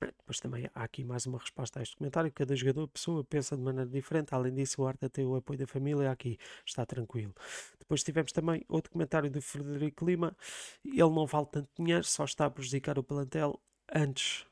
Depois 0.00 0.38
também 0.40 0.68
há 0.74 0.84
aqui 0.84 1.04
mais 1.04 1.26
uma 1.26 1.38
resposta 1.38 1.78
a 1.78 1.82
este 1.82 1.96
comentário. 1.96 2.30
Cada 2.32 2.54
jogador, 2.54 2.86
pessoa, 2.88 3.24
pensa 3.24 3.56
de 3.56 3.62
maneira 3.62 3.88
diferente. 3.88 4.34
Além 4.34 4.52
disso, 4.52 4.82
o 4.82 4.86
Arta 4.86 5.08
tem 5.08 5.24
o 5.24 5.34
apoio 5.34 5.58
da 5.58 5.66
família. 5.66 6.10
Aqui 6.10 6.38
está 6.64 6.84
tranquilo. 6.84 7.34
Depois 7.78 8.02
tivemos 8.02 8.32
também 8.32 8.64
outro 8.68 8.90
comentário 8.90 9.30
do 9.30 9.40
Frederico 9.40 10.04
Lima. 10.04 10.36
Ele 10.84 10.98
não 10.98 11.26
vale 11.26 11.46
tanto 11.46 11.70
dinheiro, 11.78 12.04
só 12.04 12.24
está 12.24 12.46
a 12.46 12.50
prejudicar 12.50 12.98
o 12.98 13.02
plantel. 13.02 13.60
Antes 13.94 14.44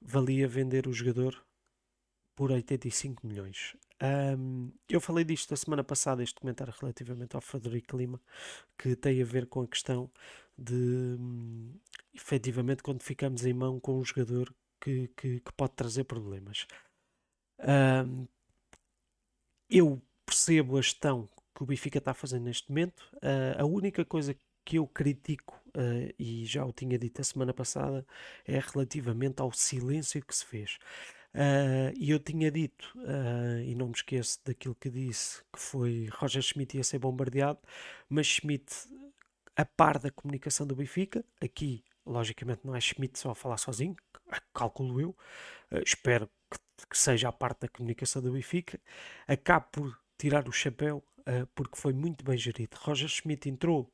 valia 0.00 0.46
vender 0.46 0.86
o 0.86 0.92
jogador 0.92 1.42
por 2.36 2.52
85 2.52 3.26
milhões. 3.26 3.74
Um, 4.38 4.70
eu 4.88 5.00
falei 5.00 5.24
disto 5.24 5.54
a 5.54 5.56
semana 5.56 5.82
passada, 5.82 6.22
este 6.22 6.38
comentário 6.38 6.72
relativamente 6.78 7.34
ao 7.34 7.40
Frederico 7.40 7.96
Lima, 7.96 8.20
que 8.78 8.94
tem 8.94 9.22
a 9.22 9.24
ver 9.24 9.46
com 9.46 9.62
a 9.62 9.66
questão 9.66 10.10
de 10.56 10.74
hum, 11.18 11.74
efetivamente 12.14 12.82
quando 12.82 13.02
ficamos 13.02 13.44
em 13.46 13.54
mão 13.54 13.80
com 13.80 13.98
um 13.98 14.04
jogador 14.04 14.54
que, 14.80 15.08
que, 15.16 15.40
que 15.40 15.52
pode 15.52 15.72
trazer 15.74 16.04
problemas. 16.04 16.66
Um, 17.60 18.26
eu 19.68 20.00
percebo 20.24 20.76
a 20.76 20.82
gestão 20.82 21.28
que 21.54 21.62
o 21.62 21.66
Benfica 21.66 21.98
está 21.98 22.12
fazendo 22.12 22.44
neste 22.44 22.68
momento. 22.68 23.00
Uh, 23.16 23.60
a 23.60 23.64
única 23.64 24.04
coisa 24.04 24.36
que 24.64 24.78
eu 24.78 24.86
critico, 24.86 25.60
uh, 25.68 26.12
e 26.18 26.44
já 26.44 26.64
o 26.64 26.72
tinha 26.72 26.98
dito 26.98 27.20
a 27.20 27.24
semana 27.24 27.54
passada, 27.54 28.06
é 28.44 28.58
relativamente 28.58 29.40
ao 29.40 29.52
silêncio 29.52 30.24
que 30.24 30.34
se 30.36 30.44
fez. 30.44 30.78
Uh, 31.34 31.92
e 31.96 32.10
eu 32.10 32.18
tinha 32.18 32.50
dito, 32.50 32.92
uh, 32.96 33.60
e 33.62 33.74
não 33.74 33.88
me 33.88 33.92
esqueço 33.92 34.40
daquilo 34.44 34.74
que 34.74 34.90
disse, 34.90 35.42
que 35.52 35.60
foi 35.60 36.08
Roger 36.12 36.42
Schmidt 36.42 36.76
ia 36.76 36.84
ser 36.84 36.98
bombardeado, 36.98 37.60
mas 38.08 38.26
Schmidt, 38.26 38.72
a 39.54 39.64
par 39.64 39.98
da 39.98 40.10
comunicação 40.10 40.66
do 40.66 40.74
Benfica, 40.74 41.24
aqui 41.40 41.84
logicamente 42.06 42.60
não 42.64 42.74
é 42.74 42.80
Schmidt 42.80 43.18
só 43.18 43.30
a 43.30 43.34
falar 43.34 43.56
sozinho, 43.58 43.96
calculo 44.54 45.00
eu, 45.00 45.10
uh, 45.10 45.82
espero 45.84 46.30
que, 46.50 46.86
que, 46.88 46.96
seja 46.96 47.28
a 47.28 47.32
parte 47.32 47.62
da 47.62 47.68
comunicação 47.68 48.22
do 48.22 48.32
Benfica, 48.32 48.80
acabo 49.26 49.66
por 49.72 49.98
tirar 50.16 50.48
o 50.48 50.52
chapéu 50.52 51.04
uh, 51.20 51.46
porque 51.54 51.76
foi 51.76 51.92
muito 51.92 52.24
bem 52.24 52.38
gerido. 52.38 52.76
Roger 52.80 53.08
Schmidt 53.08 53.48
entrou 53.48 53.92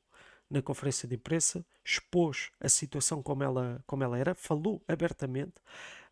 na 0.50 0.60
conferência 0.60 1.08
de 1.08 1.14
imprensa, 1.14 1.64
expôs 1.84 2.50
a 2.60 2.68
situação 2.68 3.22
como 3.22 3.42
ela, 3.42 3.82
como 3.86 4.04
ela 4.04 4.18
era, 4.18 4.34
falou 4.34 4.82
abertamente, 4.86 5.54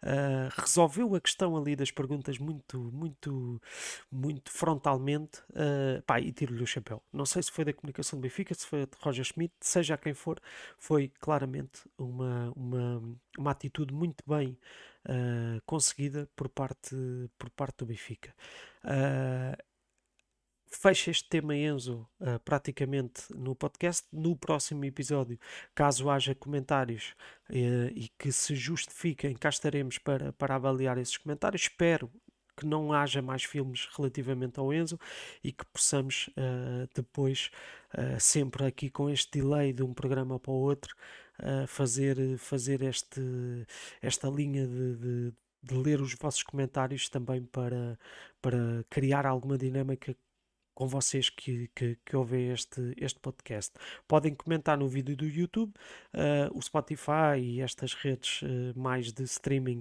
uh, 0.03 0.61
resolveu 0.61 1.15
a 1.15 1.21
questão 1.21 1.57
ali 1.57 1.77
das 1.77 1.91
perguntas 1.91 2.39
muito, 2.39 2.79
muito, 2.93 3.61
muito 4.11 4.51
frontalmente, 4.51 5.41
uh, 5.51 6.03
pá, 6.03 6.21
e 6.21 6.33
tiro-lhe 6.33 6.63
o 6.63 6.67
chapéu. 6.67 7.03
Não 7.13 7.27
sei 7.27 7.43
se 7.43 7.51
foi 7.53 7.65
da 7.65 7.73
comunicação 7.73 8.19
do 8.19 8.23
Benfica, 8.23 8.55
se 8.55 8.67
foi 8.67 8.87
de 8.87 8.93
Roger 9.01 9.25
Schmidt, 9.25 9.55
seja 9.61 9.97
quem 9.97 10.15
for, 10.15 10.41
foi 10.79 11.13
claramente 11.21 11.83
uma, 11.97 12.53
uma, 12.57 13.03
uma 13.39 13.51
atitude 13.51 13.95
muito 13.95 14.25
bem 14.27 14.59
uh, 15.07 15.61
conseguida 15.67 16.29
por 16.35 16.49
parte, 16.49 16.97
por 17.39 17.51
parte 17.51 17.79
do 17.79 17.87
Benfica. 17.87 18.35
Uh, 18.85 19.70
fecha 20.71 21.11
este 21.11 21.29
tema 21.29 21.55
Enzo 21.55 22.09
uh, 22.21 22.39
praticamente 22.45 23.25
no 23.35 23.55
podcast. 23.55 24.07
No 24.13 24.37
próximo 24.37 24.85
episódio, 24.85 25.39
caso 25.75 26.09
haja 26.09 26.35
comentários 26.35 27.15
uh, 27.51 27.91
e 27.95 28.11
que 28.19 28.31
se 28.31 28.55
justifiquem, 28.55 29.35
cá 29.35 29.49
estaremos 29.49 29.99
para, 29.99 30.33
para 30.33 30.55
avaliar 30.55 30.97
esses 30.99 31.17
comentários. 31.17 31.63
Espero 31.63 32.11
que 32.57 32.67
não 32.67 32.93
haja 32.93 33.21
mais 33.21 33.43
filmes 33.43 33.89
relativamente 33.97 34.61
ao 34.61 34.73
Enzo 34.73 34.99
e 35.43 35.51
que 35.51 35.65
possamos 35.67 36.29
uh, 36.29 36.89
depois, 36.95 37.51
sempre 38.19 38.67
aqui 38.67 38.91
com 38.91 39.11
este 39.11 39.41
delay 39.41 39.73
de 39.73 39.83
um 39.83 39.93
programa 39.93 40.39
para 40.39 40.53
o 40.53 40.61
outro, 40.61 40.95
fazer, 41.67 42.39
fazer 42.39 42.83
este, 42.83 43.21
esta 44.01 44.29
linha 44.29 44.67
de, 44.67 44.97
de 44.97 45.35
de 45.63 45.75
ler 45.75 46.01
os 46.01 46.15
vossos 46.15 46.43
comentários 46.43 47.09
também 47.09 47.45
para, 47.45 47.99
para 48.41 48.85
criar 48.89 49.27
alguma 49.27 49.59
dinâmica 49.59 50.17
com 50.81 50.89
vocês 50.89 51.29
que, 51.29 51.69
que, 51.75 51.99
que 52.07 52.17
ouvem 52.17 52.53
este, 52.53 52.95
este 52.97 53.21
podcast. 53.21 53.71
Podem 54.09 54.35
comentar 54.35 54.79
no 54.79 54.89
vídeo 54.89 55.15
do 55.15 55.27
YouTube, 55.27 55.75
uh, 56.15 56.57
o 56.57 56.63
Spotify 56.63 57.39
e 57.39 57.61
estas 57.61 57.93
redes 57.93 58.41
uh, 58.41 58.47
mais 58.75 59.13
de 59.13 59.23
streaming, 59.25 59.81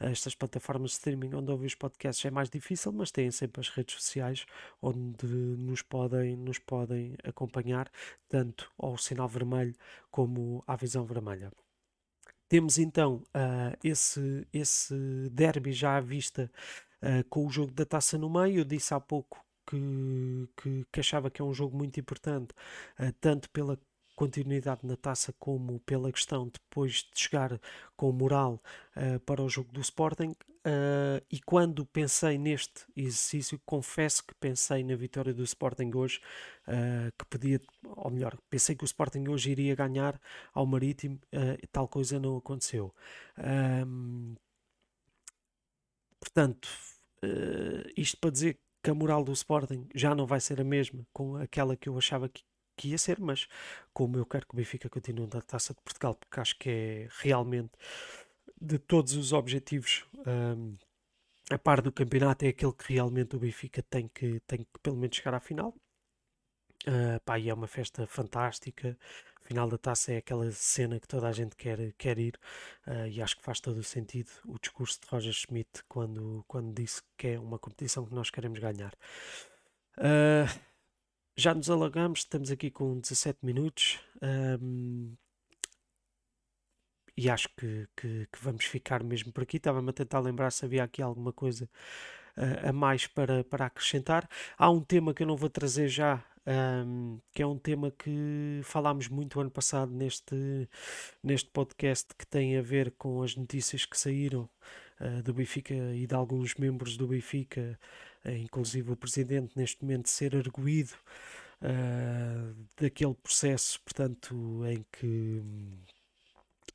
uh, 0.00 0.06
estas 0.06 0.34
plataformas 0.34 0.90
de 0.90 0.96
streaming 0.96 1.36
onde 1.36 1.52
ouvem 1.52 1.68
os 1.68 1.76
podcasts 1.76 2.24
é 2.24 2.32
mais 2.32 2.50
difícil, 2.50 2.90
mas 2.90 3.12
têm 3.12 3.30
sempre 3.30 3.60
as 3.60 3.68
redes 3.68 3.94
sociais 3.94 4.44
onde 4.82 5.24
nos 5.24 5.82
podem, 5.82 6.34
nos 6.34 6.58
podem 6.58 7.14
acompanhar, 7.22 7.88
tanto 8.28 8.68
ao 8.76 8.98
sinal 8.98 9.28
vermelho 9.28 9.76
como 10.10 10.64
à 10.66 10.74
visão 10.74 11.04
vermelha. 11.04 11.52
Temos 12.48 12.76
então 12.76 13.22
esse, 13.84 14.44
esse 14.52 14.94
derby 15.30 15.72
já 15.72 15.96
à 15.96 16.00
vista 16.00 16.50
com 17.28 17.46
o 17.46 17.50
jogo 17.50 17.70
da 17.70 17.86
taça 17.86 18.18
no 18.18 18.28
meio. 18.28 18.58
Eu 18.58 18.64
disse 18.64 18.92
há 18.92 18.98
pouco 18.98 19.40
que, 19.70 20.48
que, 20.56 20.86
que 20.92 21.00
achava 21.00 21.30
que 21.30 21.40
é 21.40 21.44
um 21.44 21.54
jogo 21.54 21.76
muito 21.76 22.00
importante, 22.00 22.52
uh, 22.98 23.12
tanto 23.20 23.48
pela 23.50 23.78
continuidade 24.20 24.86
na 24.86 24.98
taça 24.98 25.32
como 25.38 25.80
pela 25.80 26.12
questão 26.12 26.46
depois 26.46 27.08
de 27.10 27.18
chegar 27.18 27.58
com 27.96 28.12
moral 28.12 28.62
uh, 28.94 29.18
para 29.20 29.42
o 29.42 29.48
jogo 29.48 29.72
do 29.72 29.80
Sporting 29.80 30.32
uh, 30.32 31.24
e 31.30 31.40
quando 31.40 31.86
pensei 31.86 32.36
neste 32.36 32.84
exercício 32.94 33.58
confesso 33.64 34.22
que 34.22 34.34
pensei 34.34 34.84
na 34.84 34.94
vitória 34.94 35.32
do 35.32 35.42
Sporting 35.42 35.90
hoje 35.94 36.20
uh, 36.68 37.10
que 37.18 37.24
podia, 37.30 37.58
ou 37.82 38.10
melhor 38.10 38.36
pensei 38.50 38.76
que 38.76 38.84
o 38.84 38.92
Sporting 38.92 39.26
hoje 39.26 39.52
iria 39.52 39.74
ganhar 39.74 40.20
ao 40.52 40.66
Marítimo 40.66 41.18
tal 41.72 41.88
coisa 41.88 42.20
não 42.20 42.36
aconteceu. 42.36 42.94
Portanto 46.20 46.68
isto 47.96 48.18
para 48.18 48.30
dizer 48.30 48.58
que 48.82 48.90
a 48.90 48.94
moral 48.94 49.24
do 49.24 49.32
Sporting 49.32 49.88
já 49.94 50.14
não 50.14 50.26
vai 50.26 50.40
ser 50.40 50.60
a 50.60 50.64
mesma 50.64 51.06
com 51.12 51.36
aquela 51.36 51.76
que 51.76 51.88
eu 51.88 51.96
achava 51.98 52.28
que, 52.28 52.42
que 52.76 52.88
ia 52.88 52.98
ser, 52.98 53.20
mas 53.20 53.46
como 53.92 54.16
eu 54.16 54.26
quero 54.26 54.46
que 54.46 54.54
o 54.54 54.56
Benfica 54.56 54.88
continue 54.88 55.28
na 55.32 55.42
Taça 55.42 55.74
de 55.74 55.80
Portugal, 55.82 56.14
porque 56.14 56.40
acho 56.40 56.58
que 56.58 56.70
é 56.70 57.08
realmente 57.20 57.72
de 58.60 58.78
todos 58.78 59.14
os 59.14 59.32
objetivos 59.32 60.04
um, 60.26 60.76
a 61.50 61.58
par 61.58 61.82
do 61.82 61.90
campeonato 61.90 62.44
é 62.44 62.48
aquele 62.48 62.72
que 62.72 62.92
realmente 62.92 63.34
o 63.34 63.38
Benfica 63.40 63.82
tem 63.82 64.08
que, 64.08 64.40
tem 64.46 64.60
que 64.60 64.78
pelo 64.82 64.96
menos 64.96 65.16
chegar 65.16 65.34
à 65.34 65.40
final. 65.40 65.74
Uh, 66.86 67.20
pá, 67.24 67.38
e 67.38 67.50
é 67.50 67.54
uma 67.54 67.66
festa 67.66 68.06
fantástica 68.06 68.96
final 69.50 69.68
da 69.68 69.76
taça 69.76 70.12
é 70.12 70.18
aquela 70.18 70.48
cena 70.52 71.00
que 71.00 71.08
toda 71.08 71.26
a 71.26 71.32
gente 71.32 71.56
quer, 71.56 71.92
quer 71.98 72.18
ir 72.20 72.38
uh, 72.86 73.08
e 73.08 73.20
acho 73.20 73.36
que 73.36 73.42
faz 73.42 73.58
todo 73.58 73.78
o 73.78 73.82
sentido 73.82 74.30
o 74.46 74.56
discurso 74.60 75.00
de 75.00 75.08
Roger 75.08 75.32
Schmidt 75.32 75.82
quando, 75.88 76.44
quando 76.46 76.72
disse 76.72 77.02
que 77.16 77.28
é 77.28 77.40
uma 77.40 77.58
competição 77.58 78.06
que 78.06 78.14
nós 78.14 78.30
queremos 78.30 78.60
ganhar. 78.60 78.94
Uh, 79.98 80.46
já 81.36 81.52
nos 81.52 81.68
alagamos, 81.68 82.20
estamos 82.20 82.48
aqui 82.48 82.70
com 82.70 83.00
17 83.00 83.40
minutos 83.42 83.98
um, 84.62 85.16
e 87.16 87.28
acho 87.28 87.48
que, 87.56 87.88
que, 87.96 88.28
que, 88.32 88.38
vamos 88.40 88.66
ficar 88.66 89.02
mesmo 89.02 89.32
por 89.32 89.42
aqui. 89.42 89.56
Estava-me 89.56 89.90
a 89.90 89.92
tentar 89.92 90.20
lembrar 90.20 90.52
se 90.52 90.64
havia 90.64 90.84
aqui 90.84 91.02
alguma 91.02 91.32
coisa 91.32 91.68
a 92.62 92.72
mais 92.72 93.06
para, 93.06 93.44
para 93.44 93.66
acrescentar. 93.66 94.28
Há 94.56 94.70
um 94.70 94.80
tema 94.80 95.12
que 95.12 95.22
eu 95.22 95.26
não 95.26 95.36
vou 95.36 95.50
trazer 95.50 95.88
já 95.88 96.24
um, 96.50 97.20
que 97.32 97.42
é 97.42 97.46
um 97.46 97.56
tema 97.56 97.90
que 97.90 98.60
falámos 98.64 99.08
muito 99.08 99.40
ano 99.40 99.50
passado 99.50 99.92
neste, 99.92 100.68
neste 101.22 101.48
podcast 101.50 102.08
que 102.16 102.26
tem 102.26 102.56
a 102.56 102.62
ver 102.62 102.92
com 102.98 103.22
as 103.22 103.36
notícias 103.36 103.84
que 103.84 103.96
saíram 103.98 104.48
uh, 105.00 105.22
do 105.22 105.32
Benfica 105.32 105.74
e 105.74 106.06
de 106.06 106.14
alguns 106.14 106.56
membros 106.56 106.96
do 106.96 107.06
Benfica, 107.06 107.78
uh, 108.24 108.30
inclusive 108.30 108.90
o 108.90 108.96
presidente 108.96 109.56
neste 109.56 109.82
momento 109.82 110.08
ser 110.08 110.34
arguído 110.34 110.94
uh, 111.62 112.54
daquele 112.80 113.14
processo, 113.14 113.80
portanto, 113.82 114.64
em 114.66 114.84
que 114.90 115.42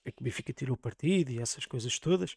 em 0.06 0.12
que 0.12 0.22
o 0.22 0.24
Benfica 0.24 0.54
tirou 0.54 0.78
partido 0.78 1.32
e 1.32 1.40
essas 1.40 1.66
coisas 1.66 1.98
todas. 1.98 2.36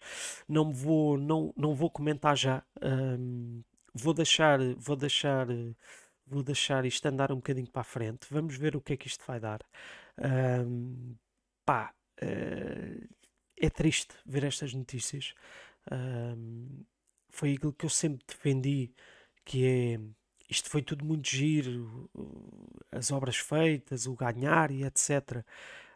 Não 0.49 0.73
vou, 0.73 1.19
não, 1.19 1.53
não 1.55 1.75
vou 1.75 1.91
comentar 1.91 2.35
já. 2.35 2.63
Um, 2.83 3.63
vou 3.93 4.15
deixar, 4.15 4.59
vou 4.79 4.97
deixar 4.97 5.47
vou 6.29 6.43
deixar 6.43 6.85
isto 6.85 7.07
andar 7.07 7.33
um 7.33 7.37
bocadinho 7.37 7.71
para 7.71 7.83
a 7.83 7.85
frente. 7.85 8.27
Vamos 8.31 8.57
ver 8.57 8.77
o 8.77 8.81
que 8.81 8.93
é 8.93 8.97
que 8.97 9.07
isto 9.07 9.25
vai 9.27 9.41
dar. 9.41 9.61
Um, 10.19 11.15
pá, 11.65 11.93
uh, 12.23 13.09
é 13.57 13.71
triste 13.71 14.15
ver 14.27 14.45
estas 14.45 14.73
notícias. 14.75 15.35
Um, 15.91 16.85
foi 17.31 17.55
aquilo 17.55 17.73
que 17.73 17.85
eu 17.85 17.91
sempre 17.91 18.25
defendi, 18.27 18.93
que 19.45 19.67
é 19.67 20.01
isto 20.49 20.71
foi 20.71 20.83
tudo 20.83 21.05
muito 21.05 21.29
giro, 21.29 22.11
as 22.91 23.11
obras 23.11 23.37
feitas, 23.37 24.07
o 24.07 24.15
ganhar 24.17 24.71
e 24.71 24.85
etc. 24.85 25.45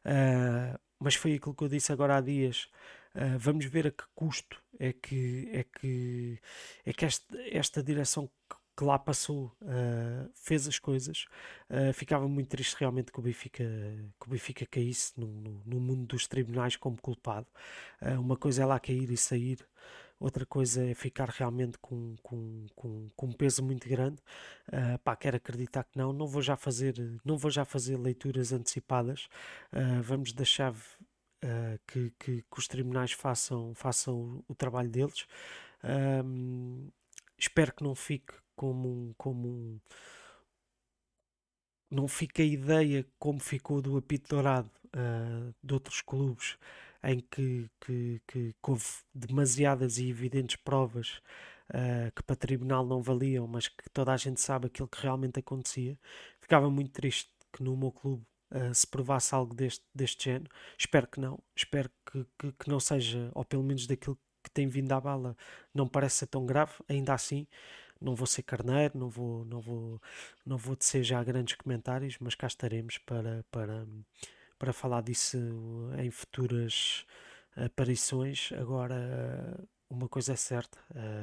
Uh, 0.05 0.79
mas 0.99 1.15
foi 1.15 1.35
aquilo 1.35 1.55
que 1.55 1.65
eu 1.65 1.69
disse 1.69 1.93
agora 1.93 2.17
há 2.17 2.21
dias. 2.21 2.69
Uh, 3.15 3.39
vamos 3.39 3.65
ver 3.67 3.87
a 3.87 3.91
que 3.91 4.05
custo 4.15 4.63
é 4.79 4.93
que 4.93 5.49
é 5.53 5.65
que 5.65 6.39
é 6.85 6.93
que 6.93 7.05
esta, 7.05 7.37
esta 7.51 7.83
direção 7.83 8.31
que 8.77 8.85
lá 8.85 8.99
passou, 8.99 9.53
uh, 9.63 10.31
fez 10.35 10.67
as 10.67 10.79
coisas. 10.79 11.27
Uh, 11.69 11.93
ficava 11.93 12.27
muito 12.29 12.49
triste 12.49 12.77
realmente 12.79 13.13
que 13.13 13.19
o 13.19 13.23
Benfica, 13.23 13.65
que 14.21 14.27
o 14.27 14.31
Benfica 14.31 14.67
caísse 14.67 15.13
no, 15.19 15.27
no, 15.27 15.63
no 15.65 15.81
mundo 15.81 16.07
dos 16.07 16.27
tribunais 16.27 16.77
como 16.77 17.01
culpado. 17.01 17.47
Uh, 18.01 18.21
uma 18.21 18.37
coisa 18.37 18.63
é 18.63 18.67
lá 18.67 18.81
cair 18.81 19.11
e 19.11 19.17
sair, 19.17 19.59
outra 20.19 20.47
coisa 20.47 20.85
é 20.87 20.95
ficar 20.95 21.29
realmente 21.29 21.79
com, 21.79 22.17
com, 22.23 22.67
com, 22.75 23.11
com 23.15 23.27
um 23.27 23.33
peso 23.33 23.63
muito 23.63 23.89
grande. 23.89 24.21
Uh, 24.69 24.99
pá, 25.05 25.17
quero 25.17 25.37
acreditar 25.37 25.85
que 25.85 25.99
não. 25.99 26.13
Não 26.13 26.27
vou 26.27 26.43
já 26.43 26.57
fazer, 26.57 26.95
não 27.25 27.37
vou 27.37 27.51
já 27.51 27.65
fazer 27.65 27.97
leituras 27.99 28.53
antecipadas. 28.53 29.29
vamos 30.03 30.33
deixar 30.33 30.75
que, 31.89 32.13
que, 32.19 32.43
que, 32.43 32.59
os 32.59 32.69
tribunais 32.69 33.13
façam, 33.13 33.75
façam 33.75 34.15
o, 34.15 34.45
o 34.53 34.55
trabalho 34.55 34.89
deles. 34.89 35.27
espero 37.39 37.75
que 37.75 37.83
não 37.83 37.95
fique 37.95 38.33
como 38.63 39.13
como 39.19 39.81
não 41.91 42.07
fica 42.07 42.43
a 42.43 42.47
ideia 42.47 43.05
como 43.19 43.41
ficou 43.41 43.83
do 43.83 43.97
apito 43.97 44.29
dourado 44.29 44.71
uh, 44.95 45.53
de 45.63 45.75
outros 45.75 46.01
clubes 46.01 46.57
em 47.03 47.19
que, 47.19 47.69
que, 47.81 48.23
que, 48.29 48.53
que 48.53 48.71
houve 48.71 48.87
demasiadas 49.13 49.99
e 49.99 50.09
evidentes 50.09 50.55
provas 50.55 51.21
uh, 51.71 52.13
que 52.15 52.23
para 52.23 52.37
tribunal 52.37 52.87
não 52.87 53.03
valiam, 53.03 53.49
mas 53.49 53.67
que 53.67 53.91
toda 53.93 54.13
a 54.13 54.17
gente 54.17 54.41
sabe 54.41 54.69
aquilo 54.69 54.87
que 54.87 55.03
realmente 55.03 55.41
acontecia. 55.41 55.99
Ficava 56.41 56.71
muito 56.71 56.93
triste 56.93 57.29
que 57.53 57.65
no 57.65 57.77
meu 57.77 57.91
clube 57.91 58.25
uh, 58.53 58.73
se 58.73 58.87
provasse 58.87 59.35
algo 59.35 59.53
deste, 59.53 59.85
deste 59.93 60.27
género. 60.27 60.51
Espero 60.79 61.09
que 61.09 61.19
não. 61.21 61.41
Espero 61.57 61.91
que, 62.07 62.25
que, 62.39 62.53
que, 62.53 62.69
não 62.71 62.79
seja, 62.79 63.29
ou 63.35 63.45
pelo 63.45 63.65
menos 63.65 63.89
daquilo 63.89 64.17
que 64.45 64.51
tem 64.53 64.69
vindo 64.69 64.93
à 64.93 65.01
bala, 65.01 65.37
não 65.75 65.89
parece 65.89 66.19
ser 66.19 66.27
tão 66.27 66.47
grave. 66.47 66.73
Ainda 66.89 67.15
assim, 67.15 67.47
não 68.03 68.15
vou 68.15 68.27
ser 68.27 68.43
carneiro, 68.43 68.99
não 68.99 69.09
vou, 69.09 69.45
não 69.45 69.61
vou, 69.61 70.03
não 70.45 70.57
vou 70.57 70.77
dizer 70.77 71.03
já 71.03 71.23
grandes 71.23 71.55
comentários, 71.57 72.17
mas 72.21 72.35
cá 72.35 72.47
estaremos 72.47 72.99
para, 72.99 73.45
para, 73.51 73.87
para 74.59 74.73
falar 74.73 75.03
disso 75.03 75.39
em 75.99 76.11
futuras 76.11 77.07
aparições. 77.57 78.51
Agora, 78.53 79.59
uma 79.89 80.09
coisa 80.09 80.33
é 80.33 80.37
certa: 80.37 80.79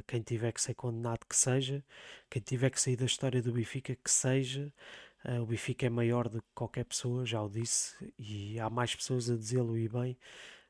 quem 0.07 0.21
tiver 0.21 0.51
que 0.51 0.61
ser 0.61 0.73
condenado, 0.75 1.25
que 1.27 1.35
seja, 1.35 1.83
quem 2.29 2.41
tiver 2.41 2.69
que 2.69 2.81
sair 2.81 2.95
da 2.95 3.05
história 3.05 3.41
do 3.41 3.51
Benfica, 3.53 3.95
que 3.95 4.11
seja. 4.11 4.71
Uh, 5.25 5.41
o 5.41 5.45
Benfica 5.45 5.85
é 5.85 5.89
maior 5.89 6.29
do 6.29 6.41
que 6.41 6.47
qualquer 6.55 6.85
pessoa, 6.85 7.25
já 7.25 7.41
o 7.41 7.49
disse, 7.49 7.93
e 8.17 8.57
há 8.57 8.69
mais 8.69 8.95
pessoas 8.95 9.29
a 9.29 9.35
dizê-lo 9.35 9.77
e 9.77 9.89
bem. 9.89 10.17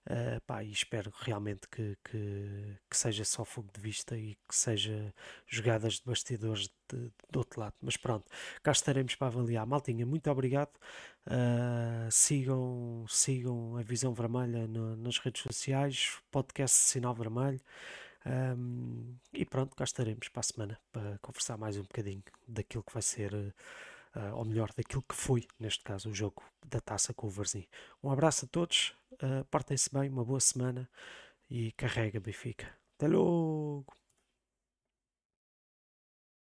Uh, 0.10 0.42
pá, 0.48 0.64
e 0.64 0.72
espero 0.72 1.14
realmente 1.20 1.68
que, 1.70 1.96
que, 2.04 2.78
que, 2.90 2.98
seja 2.98 3.24
só 3.24 3.46
fogo 3.46 3.70
de 3.72 3.80
vista 3.80 4.18
e 4.18 4.36
que 4.48 4.56
seja 4.56 5.14
jogadas 5.46 6.00
de 6.00 6.04
bastidores 6.04 6.68
de, 6.92 7.12
do 7.30 7.38
outro 7.38 7.60
lado. 7.60 7.76
Mas 7.80 7.96
pronto, 7.96 8.26
cá 8.64 8.72
estaremos 8.72 9.14
para 9.14 9.28
avaliar. 9.28 9.68
Maltinha, 9.68 10.08
muito 10.08 10.30
obrigado. 10.32 10.72
Uh, 11.28 12.10
sigam, 12.10 13.06
sigam 13.08 13.78
a 13.78 13.84
Visão 13.84 14.12
Vermelha 14.12 14.68
no, 14.68 14.96
nas 14.98 15.20
redes 15.20 15.44
sociais, 15.44 16.18
podcast 16.32 16.76
Sinal 16.76 17.14
Vermelho. 17.14 17.62
Um, 18.26 19.16
e 19.32 19.46
pronto, 19.46 19.76
cá 19.76 19.84
estaremos 19.84 20.28
para 20.28 20.40
a 20.40 20.44
semana 20.44 20.80
para 20.92 21.20
conversar 21.20 21.58
mais 21.58 21.78
um 21.78 21.84
bocadinho 21.84 22.24
daquilo 22.48 22.84
que 22.84 22.94
vai 22.94 23.04
ser. 23.04 23.32
Uh, 23.34 23.54
uh, 24.16 24.36
ou 24.36 24.46
melhor, 24.46 24.70
daquilo 24.76 25.04
que 25.04 25.16
foi, 25.16 25.48
neste 25.60 25.84
caso, 25.84 26.10
o 26.10 26.14
jogo 26.14 26.44
da 26.66 26.80
taça 26.80 27.14
com 27.14 27.28
o 27.28 27.30
Varzim. 27.30 27.68
Um 28.04 28.12
abraço 28.12 28.46
a 28.46 28.48
todos, 28.48 28.94
uh, 29.14 29.44
portem-se 29.52 29.90
bem, 29.94 30.10
uma 30.10 30.26
boa 30.26 30.40
semana 30.40 30.90
e 31.50 31.72
carrega 31.74 32.20
Benfica. 32.20 32.68
Até 32.98 33.08
logo! 33.08 33.99